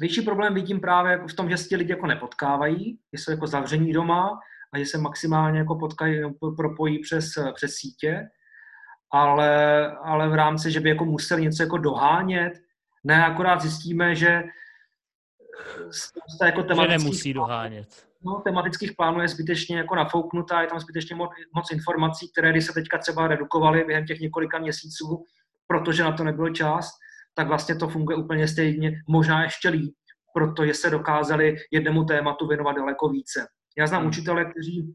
Větší 0.00 0.22
problém 0.22 0.54
vidím 0.54 0.80
právě 0.80 1.12
jako 1.12 1.28
v 1.28 1.34
tom, 1.34 1.50
že 1.50 1.56
se 1.56 1.68
ti 1.68 1.76
lidi 1.76 1.92
jako 1.92 2.06
nepotkávají, 2.06 3.00
že 3.12 3.22
jsou 3.22 3.30
jako 3.30 3.46
zavření 3.46 3.92
doma 3.92 4.40
a 4.72 4.78
že 4.78 4.86
se 4.86 4.98
maximálně 4.98 5.58
jako 5.58 5.78
potkají, 5.78 6.22
propojí 6.56 6.98
přes, 6.98 7.24
přes 7.54 7.74
sítě 7.74 8.28
ale, 9.10 9.86
ale 9.96 10.28
v 10.28 10.34
rámci, 10.34 10.70
že 10.70 10.80
by 10.80 10.88
jako 10.88 11.04
museli 11.04 11.42
něco 11.42 11.62
jako 11.62 11.78
dohánět, 11.78 12.52
ne, 13.04 13.24
akorát 13.24 13.60
zjistíme, 13.60 14.14
že 14.14 14.42
spousta 15.90 16.46
jako 16.46 16.62
tematických, 16.62 17.00
že 17.00 17.04
nemusí 17.04 17.32
dohánět. 17.32 18.08
No, 18.22 18.40
tematických 18.44 18.92
plánů 18.96 19.20
je 19.20 19.28
zbytečně 19.28 19.76
jako 19.76 19.94
nafouknutá, 19.94 20.60
je 20.60 20.66
tam 20.66 20.80
zbytečně 20.80 21.16
moc, 21.16 21.30
moc 21.54 21.70
informací, 21.72 22.32
které 22.32 22.50
když 22.50 22.66
se 22.66 22.72
teďka 22.72 22.98
třeba 22.98 23.28
redukovaly 23.28 23.84
během 23.84 24.06
těch 24.06 24.20
několika 24.20 24.58
měsíců, 24.58 25.24
protože 25.66 26.02
na 26.02 26.12
to 26.12 26.24
nebyl 26.24 26.54
čas, 26.54 26.90
tak 27.34 27.48
vlastně 27.48 27.76
to 27.76 27.88
funguje 27.88 28.16
úplně 28.16 28.48
stejně, 28.48 29.02
možná 29.08 29.42
ještě 29.42 29.68
líp, 29.68 29.94
protože 30.34 30.74
se 30.74 30.90
dokázali 30.90 31.56
jednému 31.70 32.04
tématu 32.04 32.46
věnovat 32.46 32.72
daleko 32.72 33.08
více. 33.08 33.46
Já 33.78 33.86
znám 33.86 34.00
hmm. 34.00 34.08
učitele, 34.08 34.44
kteří 34.44 34.94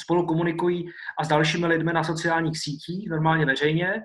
spolu 0.00 0.26
komunikují 0.26 0.90
a 1.18 1.24
s 1.24 1.28
dalšími 1.28 1.66
lidmi 1.66 1.92
na 1.92 2.04
sociálních 2.04 2.58
sítích, 2.58 3.08
normálně 3.10 3.46
veřejně, 3.46 4.02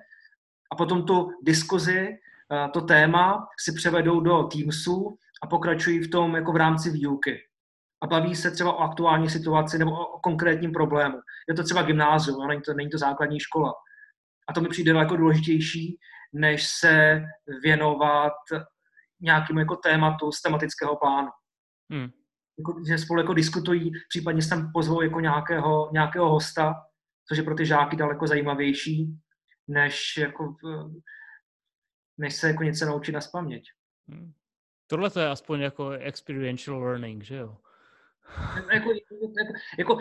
a 0.72 0.76
potom 0.76 1.06
tu 1.06 1.32
diskuzi, 1.44 2.08
eh, 2.08 2.70
to 2.74 2.82
téma 2.82 3.48
si 3.60 3.74
převedou 3.74 4.20
do 4.20 4.44
Teamsu 4.44 5.18
a 5.44 5.48
pokračují 5.48 6.00
v 6.00 6.12
tom 6.12 6.36
jako 6.36 6.52
v 6.52 6.56
rámci 6.56 6.92
výuky. 6.92 7.40
A 8.04 8.08
baví 8.08 8.36
se 8.36 8.52
třeba 8.52 8.74
o 8.74 8.80
aktuální 8.80 9.30
situaci 9.30 9.78
nebo 9.78 9.92
o 9.92 10.20
konkrétním 10.20 10.72
problému. 10.72 11.18
Je 11.50 11.56
to 11.56 11.64
třeba 11.64 11.82
gymnázium, 11.82 12.48
není 12.48 12.62
to, 12.62 12.74
není 12.74 12.90
to 12.90 12.98
základní 12.98 13.40
škola. 13.40 13.74
A 14.48 14.54
to 14.54 14.62
mi 14.62 14.70
přijde 14.70 14.94
daleko 14.94 15.18
důležitější, 15.18 15.98
než 16.34 16.68
se 16.68 17.24
věnovat 17.64 18.34
nějakému 19.22 19.60
jako 19.60 19.76
tématu 19.76 20.32
z 20.32 20.42
tematického 20.42 20.96
plánu. 20.96 21.30
Hmm 21.92 22.25
jako, 22.60 22.82
že 22.88 22.98
spolu 22.98 23.20
jako 23.20 23.34
diskutují, 23.34 23.92
případně 24.10 24.42
se 24.42 24.50
tam 24.50 24.72
pozvou 24.72 25.02
jako 25.02 25.20
nějakého, 25.20 25.90
nějakého 25.94 26.30
hosta, 26.30 26.74
což 27.28 27.38
je 27.38 27.44
pro 27.44 27.56
ty 27.56 27.66
žáky 27.66 27.96
daleko 27.96 28.28
zajímavější, 28.28 29.18
než, 29.68 30.18
jako, 30.18 30.56
než 32.18 32.36
se 32.36 32.48
jako 32.48 32.64
něco 32.64 32.86
naučit 32.86 33.12
na 33.12 33.22
spaměť. 33.22 33.64
Hmm. 34.08 34.34
Tohle 34.88 35.10
to 35.10 35.20
je 35.20 35.30
aspoň 35.30 35.62
jako 35.62 35.90
experiential 35.90 36.80
learning, 36.80 37.24
že 37.24 37.36
jo? 37.36 37.58
jako, 38.74 38.90
jako, 39.38 39.54
jako, 39.78 40.00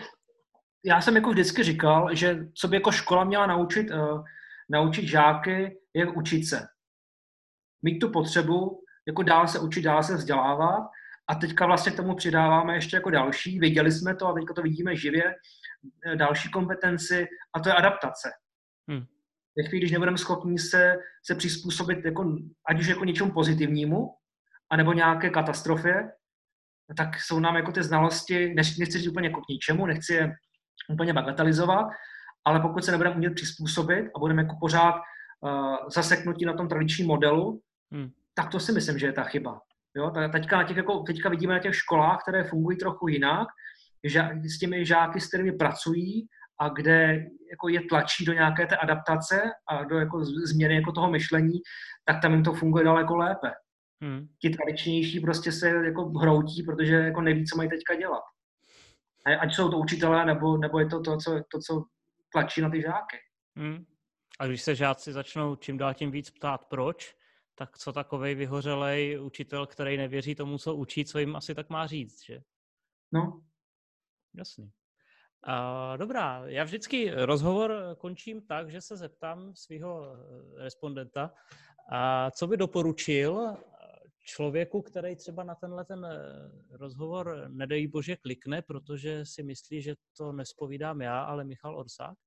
já 0.85 1.01
jsem 1.01 1.17
jako 1.17 1.31
vždycky 1.31 1.63
říkal, 1.63 2.15
že 2.15 2.49
co 2.55 2.69
by 2.69 2.77
jako 2.77 2.93
škola 2.93 3.25
měla 3.25 3.47
naučit, 3.47 3.91
uh, 3.91 4.25
naučit 4.69 5.09
žáky, 5.09 5.81
je 5.95 6.07
učit 6.11 6.45
se. 6.45 6.67
Mít 7.83 7.99
tu 7.99 8.11
potřebu, 8.13 8.85
jako 9.07 9.23
dál 9.23 9.49
se 9.49 9.59
učit, 9.59 9.83
dál 9.83 10.03
se 10.03 10.17
vzdělávat 10.17 10.91
a 11.29 11.35
teďka 11.35 11.67
vlastně 11.67 11.93
k 11.93 11.97
tomu 11.97 12.15
přidáváme 12.15 12.75
ještě 12.75 12.97
jako 12.97 13.11
další, 13.11 13.59
viděli 13.59 13.93
jsme 13.93 14.17
to 14.17 14.27
a 14.27 14.33
teďka 14.33 14.55
to 14.55 14.63
vidíme 14.63 14.97
živě, 14.97 15.35
eh, 16.07 16.17
další 16.17 16.51
kompetenci 16.51 17.27
a 17.55 17.61
to 17.61 17.69
je 17.69 17.75
adaptace. 17.75 18.31
Hmm. 18.89 19.05
Ve 19.59 19.69
chvíli, 19.69 19.81
když 19.81 19.93
nebudeme 19.93 20.19
schopni 20.19 20.59
se, 20.59 20.97
se 21.27 21.35
přizpůsobit 21.35 22.05
jako, 22.05 22.37
ať 22.69 22.81
už 22.81 22.87
jako 22.87 23.05
něčemu 23.05 23.33
pozitivnímu, 23.33 24.15
anebo 24.71 24.93
nějaké 24.93 25.31
katastrofě, 25.31 26.13
tak 26.97 27.21
jsou 27.21 27.41
nám 27.41 27.57
jako 27.57 27.73
ty 27.73 27.83
znalosti, 27.83 28.55
nechci 28.55 28.99
říct 28.99 29.09
úplně 29.09 29.29
jako 29.29 29.41
k 29.41 29.49
ničemu, 29.49 29.87
nechci 29.87 30.15
je 30.15 30.33
úplně 30.91 31.13
bagatelizovat, 31.13 31.87
ale 32.45 32.61
pokud 32.61 32.85
se 32.85 32.91
nebudeme 32.91 33.17
umět 33.17 33.35
přizpůsobit 33.35 34.07
a 34.17 34.19
budeme 34.19 34.43
jako 34.43 34.57
pořád 34.61 34.95
uh, 34.95 35.77
zaseknutí 35.95 36.45
na 36.45 36.53
tom 36.53 36.69
tradičním 36.69 37.07
modelu, 37.07 37.61
hmm. 37.93 38.11
tak 38.35 38.51
to 38.51 38.61
si 38.61 38.73
myslím, 38.73 38.99
že 38.99 39.07
je 39.07 39.13
ta 39.13 39.25
chyba. 39.25 39.61
Jo, 39.97 40.13
teďka, 40.33 40.57
na 40.57 40.65
těch, 40.65 40.77
jako, 40.77 40.99
teďka 40.99 41.29
vidíme 41.29 41.55
na 41.55 41.59
těch 41.59 41.77
školách, 41.77 42.23
které 42.23 42.45
fungují 42.45 42.79
trochu 42.79 43.09
jinak, 43.09 43.49
že 44.05 44.29
s 44.57 44.59
těmi 44.59 44.87
žáky, 44.87 45.21
s 45.21 45.29
kterými 45.29 45.53
pracují 45.53 46.27
a 46.61 46.69
kde 46.69 47.27
jako 47.51 47.69
je 47.69 47.81
tlačí 47.89 48.25
do 48.25 48.33
nějaké 48.33 48.67
té 48.67 48.77
adaptace 48.77 49.43
a 49.69 49.85
do 49.85 49.99
jako 49.99 50.25
změny 50.25 50.75
jako 50.75 50.93
toho 50.93 51.11
myšlení, 51.11 51.61
tak 52.05 52.23
tam 52.23 52.33
jim 52.33 52.45
to 52.45 52.53
funguje 52.53 52.85
daleko 52.85 53.17
lépe. 53.17 53.53
Hmm. 54.03 54.27
Ti 54.41 54.51
tradičnější 54.51 55.21
prostě 55.21 55.53
se 55.53 55.69
jako 55.69 56.05
hroutí, 56.05 56.63
protože 56.63 56.95
jako 56.95 57.21
neví, 57.21 57.47
co 57.47 57.57
mají 57.57 57.69
teďka 57.69 57.95
dělat. 57.95 58.23
Ať 59.41 59.55
jsou 59.55 59.69
to 59.69 59.79
učitelé, 59.79 60.27
nebo, 60.27 60.57
nebo 60.57 60.79
je 60.79 60.87
to 60.87 61.01
to, 61.01 61.17
co, 61.17 61.41
to, 61.53 61.59
co 61.59 61.85
tlačí 62.33 62.61
na 62.61 62.71
ty 62.71 62.83
žáky. 62.83 63.17
Hmm. 63.57 63.85
A 64.41 64.47
když 64.47 64.63
se 64.63 64.75
žáci 64.75 65.13
začnou 65.13 65.57
čím 65.57 65.79
dál 65.79 65.95
tím 65.95 66.11
víc 66.11 66.31
ptát, 66.31 66.65
proč, 66.65 67.15
tak 67.55 67.79
co 67.79 67.93
takovej 67.93 68.35
vyhořelej 68.35 69.21
učitel, 69.21 69.67
který 69.67 69.97
nevěří 69.97 70.35
tomu, 70.35 70.59
co 70.59 70.75
učí, 70.75 71.05
co 71.05 71.19
jim 71.19 71.37
asi 71.37 71.55
tak 71.55 71.71
má 71.71 71.87
říct, 71.87 72.25
že? 72.25 72.41
No. 73.13 73.43
Jasný. 74.35 74.73
Uh, 75.49 75.99
dobrá, 75.99 76.43
já 76.47 76.65
vždycky 76.65 77.11
rozhovor 77.11 77.97
končím 77.99 78.47
tak, 78.47 78.71
že 78.71 78.81
se 78.81 78.97
zeptám 78.97 79.55
svého 79.55 80.07
eh, 80.07 80.63
respondenta, 80.63 81.31
uh, 81.93 82.31
co 82.31 82.47
by 82.47 82.57
doporučil 82.57 83.57
člověku, 84.25 84.83
který 84.83 85.17
třeba 85.17 85.45
na 85.45 85.55
tenhle 85.55 85.85
ten 85.85 86.07
rozhovor, 86.71 87.45
nedej 87.49 87.89
bože, 87.89 88.17
klikne, 88.17 88.63
protože 88.63 89.27
si 89.27 89.43
myslí, 89.43 89.83
že 89.83 89.95
to 90.17 90.33
nespovídám 90.33 91.01
já, 91.01 91.23
ale 91.23 91.45
Michal 91.45 91.79
Orsák, 91.79 92.19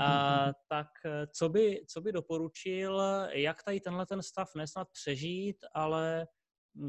a, 0.00 0.46
tak 0.68 0.88
co 1.32 1.48
by, 1.48 1.84
co 1.88 2.00
by 2.00 2.12
doporučil, 2.12 3.02
jak 3.32 3.62
tady 3.62 3.80
tenhle 3.80 4.06
ten 4.06 4.22
stav 4.22 4.54
nesnad 4.54 4.88
přežít, 4.92 5.56
ale 5.74 6.26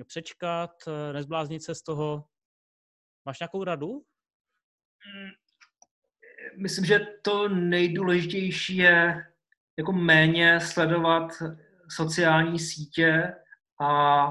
přečkat, 0.07 0.71
nezbláznit 1.13 1.63
se 1.63 1.75
z 1.75 1.81
toho? 1.81 2.25
Máš 3.25 3.39
nějakou 3.39 3.63
radu? 3.63 3.91
Mm, 5.05 5.31
myslím, 6.57 6.85
že 6.85 6.99
to 7.21 7.49
nejdůležitější 7.49 8.77
je 8.77 9.25
jako 9.77 9.91
méně 9.91 10.59
sledovat 10.59 11.31
sociální 11.89 12.59
sítě 12.59 13.33
a, 13.81 14.25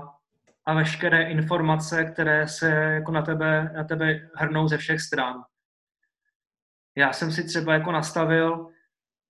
a 0.67 0.75
veškeré 0.75 1.31
informace, 1.31 2.05
které 2.05 2.49
se 2.49 2.71
jako 2.71 3.13
na 3.13 3.23
tebe, 3.23 3.73
na 3.77 3.85
tebe 3.85 4.29
hrnou 4.35 4.69
ze 4.69 4.79
všech 4.79 5.01
stran. 5.01 5.45
Já 6.97 7.13
jsem 7.13 7.33
si 7.33 7.45
třeba 7.45 7.73
jako 7.75 7.93
nastavil, 7.93 8.71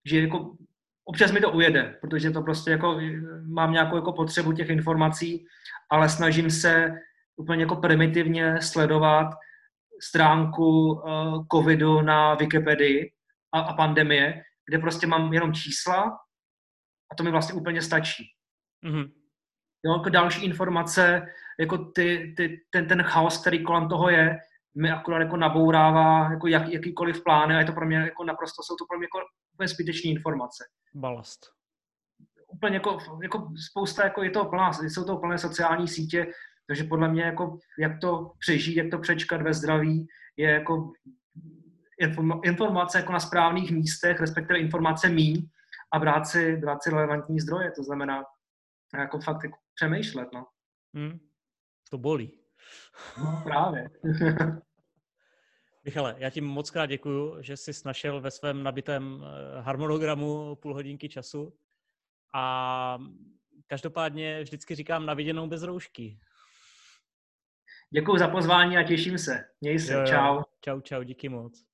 že 0.05 0.21
jako 0.21 0.57
občas 1.05 1.33
mi 1.33 1.41
to 1.41 1.53
ujede, 1.53 1.99
protože 2.01 2.31
to 2.31 2.43
prostě 2.43 2.71
jako 2.71 3.01
mám 3.43 3.73
nějakou 3.73 3.97
jako 3.97 4.13
potřebu 4.13 4.53
těch 4.53 4.69
informací, 4.69 5.47
ale 5.91 6.09
snažím 6.09 6.51
se 6.51 6.93
úplně 7.37 7.63
jako 7.63 7.77
primitivně 7.77 8.63
sledovat 8.63 9.31
stránku 10.03 10.93
uh, 10.93 11.47
covidu 11.53 12.01
na 12.01 12.35
Wikipedii 12.35 13.13
a, 13.55 13.61
a 13.61 13.75
pandemie, 13.75 14.43
kde 14.67 14.79
prostě 14.79 15.07
mám 15.07 15.33
jenom 15.33 15.53
čísla 15.53 16.19
a 17.13 17.15
to 17.17 17.25
mi 17.25 17.31
vlastně 17.31 17.55
úplně 17.55 17.83
stačí. 17.83 18.25
Mm-hmm. 18.87 19.13
Jo, 19.87 19.93
jako 19.93 20.09
další 20.09 20.45
informace, 20.45 21.27
jako 21.61 21.79
ty, 21.79 22.35
ty, 22.37 22.61
ten, 22.71 22.89
ten 22.89 23.03
chaos, 23.03 23.41
který 23.41 23.65
kolem 23.65 23.89
toho 23.89 24.11
je, 24.11 24.39
mi 24.75 24.91
akorát 24.91 25.19
jako 25.19 25.37
nabourává 25.37 26.31
jako 26.31 26.47
jak, 26.47 26.69
jakýkoliv 26.69 27.25
plány 27.25 27.55
a 27.55 27.59
je 27.59 27.65
to 27.65 27.73
pro 27.73 27.87
mě 27.87 27.97
jako 27.97 28.25
naprosto, 28.25 28.63
jsou 28.63 28.77
to 28.77 28.85
pro 28.89 28.99
mě 28.99 29.05
jako 29.05 29.19
úplně 29.55 29.69
zbytečné 29.69 30.11
informace. 30.11 30.65
Balast. 30.95 31.47
Úplně 32.49 32.75
jako, 32.75 32.99
jako 33.23 33.49
spousta, 33.71 34.05
jako 34.05 34.23
je 34.23 34.31
to 34.31 34.45
plná, 34.45 34.73
jsou 34.73 35.05
to 35.05 35.17
plné 35.17 35.39
sociální 35.39 35.89
sítě, 35.89 36.27
takže 36.67 36.85
podle 36.85 37.09
mě 37.09 37.23
jako, 37.23 37.59
jak 37.79 38.01
to 38.01 38.33
přežít, 38.39 38.77
jak 38.77 38.91
to 38.91 38.99
přečkat 38.99 39.43
ve 39.43 39.55
zdraví, 39.55 40.07
je 40.37 40.51
jako 40.51 40.93
informace 42.45 42.99
jako 42.99 43.13
na 43.13 43.21
správných 43.21 43.71
místech, 43.71 44.21
respektive 44.21 44.59
informace 44.59 45.09
míň 45.09 45.49
a 45.93 45.99
brát 45.99 46.27
si, 46.27 46.57
brát 46.57 46.83
si 46.83 46.91
relevantní 46.91 47.41
zdroje, 47.41 47.73
to 47.77 47.83
znamená 47.83 48.25
jako 48.99 49.19
fakt 49.21 49.45
jako 49.45 49.59
přemýšlet, 49.75 50.29
no. 50.35 50.47
Hmm, 50.95 51.19
to 51.91 51.99
bolí. 51.99 52.44
No 53.19 53.41
právě. 53.45 53.91
Michale, 55.85 56.15
já 56.19 56.31
ti 56.31 56.41
moc 56.41 56.71
krát 56.71 56.87
děkuju, 56.87 57.43
že 57.43 57.57
jsi 57.57 57.73
našel 57.85 58.21
ve 58.21 58.31
svém 58.31 58.63
nabitém 58.63 59.25
eh, 59.25 59.61
harmonogramu 59.61 60.57
půl 60.57 60.75
hodinky 60.75 61.09
času 61.09 61.55
a 62.35 62.99
každopádně 63.67 64.43
vždycky 64.43 64.75
říkám 64.75 65.07
na 65.07 65.15
viděnou 65.15 65.47
bez 65.47 65.63
roušky. 65.63 66.19
Děkuji 67.91 68.19
za 68.19 68.29
pozvání 68.29 68.77
a 68.77 68.83
těším 68.83 69.19
se. 69.19 69.45
Měj 69.61 69.79
se. 69.79 69.93
Jo, 69.93 70.01
jo. 70.01 70.07
Čau. 70.07 70.43
Čau, 70.61 70.81
čau, 70.81 71.03
díky 71.03 71.29
moc. 71.29 71.65